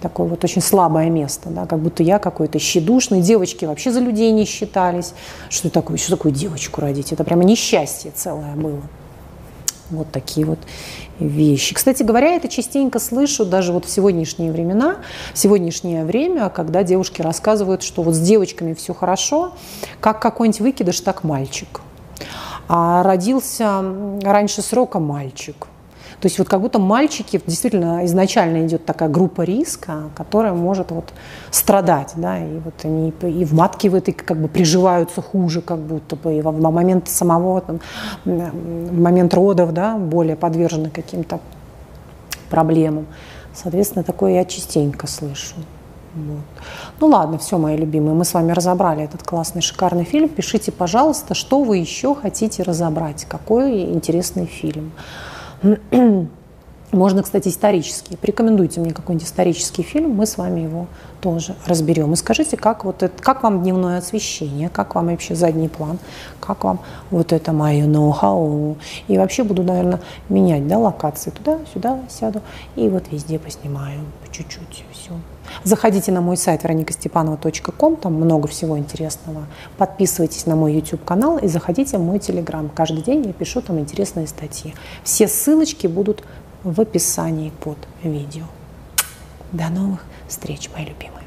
такое 0.00 0.26
вот 0.26 0.42
очень 0.44 0.62
слабое 0.62 1.10
место, 1.10 1.50
да, 1.50 1.66
как 1.66 1.78
будто 1.78 2.02
я 2.02 2.18
какой-то 2.18 2.58
щедушный, 2.58 3.20
девочки 3.20 3.64
вообще 3.64 3.90
за 3.92 4.00
людей 4.00 4.32
не 4.32 4.44
считались, 4.44 5.14
что 5.48 5.70
такое, 5.70 5.96
что 5.96 6.16
такое 6.16 6.32
девочку 6.32 6.80
родить, 6.80 7.12
это 7.12 7.24
прямо 7.24 7.44
несчастье 7.44 8.10
целое 8.14 8.54
было. 8.56 8.82
Вот 9.90 10.10
такие 10.12 10.46
вот 10.46 10.58
вещи. 11.18 11.74
Кстати 11.74 12.04
говоря, 12.04 12.36
это 12.36 12.48
частенько 12.48 13.00
слышу 13.00 13.44
даже 13.44 13.72
вот 13.72 13.84
в 13.84 13.90
сегодняшние 13.90 14.52
времена, 14.52 14.98
в 15.34 15.38
сегодняшнее 15.38 16.04
время, 16.04 16.48
когда 16.48 16.84
девушки 16.84 17.22
рассказывают, 17.22 17.82
что 17.82 18.02
вот 18.02 18.14
с 18.14 18.20
девочками 18.20 18.74
все 18.74 18.94
хорошо, 18.94 19.52
как 20.00 20.22
какой-нибудь 20.22 20.60
выкидыш, 20.60 21.00
так 21.00 21.24
мальчик. 21.24 21.80
А 22.68 23.02
родился 23.02 23.82
раньше 24.22 24.62
срока 24.62 25.00
мальчик. 25.00 25.66
То 26.20 26.26
есть 26.26 26.38
вот 26.38 26.48
как 26.48 26.60
будто 26.60 26.78
мальчики, 26.78 27.40
действительно 27.46 28.04
изначально 28.04 28.66
идет 28.66 28.84
такая 28.84 29.08
группа 29.08 29.40
риска, 29.42 30.10
которая 30.14 30.52
может 30.52 30.90
вот 30.90 31.12
страдать, 31.50 32.12
да, 32.16 32.38
и 32.38 32.58
вот 32.58 32.74
они 32.84 33.08
и 33.22 33.44
в 33.46 33.54
матке 33.54 33.88
в 33.88 33.94
этой 33.94 34.12
как 34.12 34.36
бы 34.36 34.48
приживаются 34.48 35.22
хуже, 35.22 35.62
как 35.62 35.78
будто 35.78 36.16
бы, 36.16 36.36
и 36.36 36.42
в 36.42 36.52
момент 36.52 37.08
самого, 37.08 37.62
там, 37.62 37.80
в 38.24 39.00
момент 39.00 39.32
родов, 39.32 39.72
да, 39.72 39.96
более 39.96 40.36
подвержены 40.36 40.90
каким-то 40.90 41.40
проблемам. 42.50 43.06
Соответственно, 43.54 44.04
такое 44.04 44.32
я 44.34 44.44
частенько 44.44 45.06
слышу. 45.06 45.54
Вот. 46.14 46.44
Ну 47.00 47.06
ладно, 47.06 47.38
все, 47.38 47.56
мои 47.56 47.76
любимые, 47.76 48.14
мы 48.14 48.24
с 48.24 48.34
вами 48.34 48.52
разобрали 48.52 49.04
этот 49.04 49.22
классный, 49.22 49.62
шикарный 49.62 50.04
фильм. 50.04 50.28
Пишите, 50.28 50.72
пожалуйста, 50.72 51.34
что 51.34 51.62
вы 51.62 51.78
еще 51.78 52.14
хотите 52.14 52.62
разобрать, 52.62 53.24
какой 53.26 53.82
интересный 53.84 54.46
фильм. 54.46 54.92
Можно, 56.92 57.22
кстати, 57.22 57.48
исторический. 57.48 58.16
Порекомендуйте 58.16 58.80
мне 58.80 58.92
какой-нибудь 58.92 59.26
исторический 59.26 59.82
фильм, 59.82 60.10
мы 60.10 60.26
с 60.26 60.36
вами 60.38 60.60
его 60.60 60.86
тоже 61.20 61.54
разберем. 61.66 62.12
И 62.14 62.16
скажите, 62.16 62.56
как, 62.56 62.84
вот 62.84 63.04
это, 63.04 63.22
как 63.22 63.44
вам 63.44 63.62
дневное 63.62 63.98
освещение, 63.98 64.68
как 64.70 64.96
вам 64.96 65.06
вообще 65.06 65.36
задний 65.36 65.68
план, 65.68 65.98
как 66.40 66.64
вам 66.64 66.80
вот 67.10 67.32
это 67.32 67.52
мое 67.52 67.86
ноу-хау. 67.86 68.76
И 69.06 69.18
вообще 69.18 69.44
буду, 69.44 69.62
наверное, 69.62 70.00
менять 70.28 70.66
да, 70.66 70.78
локации. 70.78 71.30
Туда, 71.30 71.58
сюда 71.72 72.00
сяду 72.08 72.42
и 72.74 72.88
вот 72.88 73.04
везде 73.12 73.38
поснимаю 73.38 74.00
по 74.24 74.32
чуть-чуть 74.32 74.84
все. 74.92 75.12
Заходите 75.64 76.12
на 76.12 76.20
мой 76.20 76.36
сайт 76.36 76.62
вероникастепанова.ком, 76.64 77.96
там 77.96 78.14
много 78.14 78.48
всего 78.48 78.78
интересного. 78.78 79.46
Подписывайтесь 79.76 80.46
на 80.46 80.56
мой 80.56 80.74
YouTube-канал 80.74 81.38
и 81.38 81.48
заходите 81.48 81.98
в 81.98 82.02
мой 82.02 82.18
Telegram. 82.18 82.68
Каждый 82.74 83.02
день 83.02 83.26
я 83.26 83.32
пишу 83.32 83.60
там 83.60 83.78
интересные 83.78 84.26
статьи. 84.26 84.74
Все 85.04 85.28
ссылочки 85.28 85.86
будут 85.86 86.24
в 86.62 86.80
описании 86.80 87.52
под 87.60 87.78
видео. 88.02 88.44
До 89.52 89.68
новых 89.68 90.04
встреч, 90.28 90.70
мои 90.74 90.84
любимые. 90.84 91.19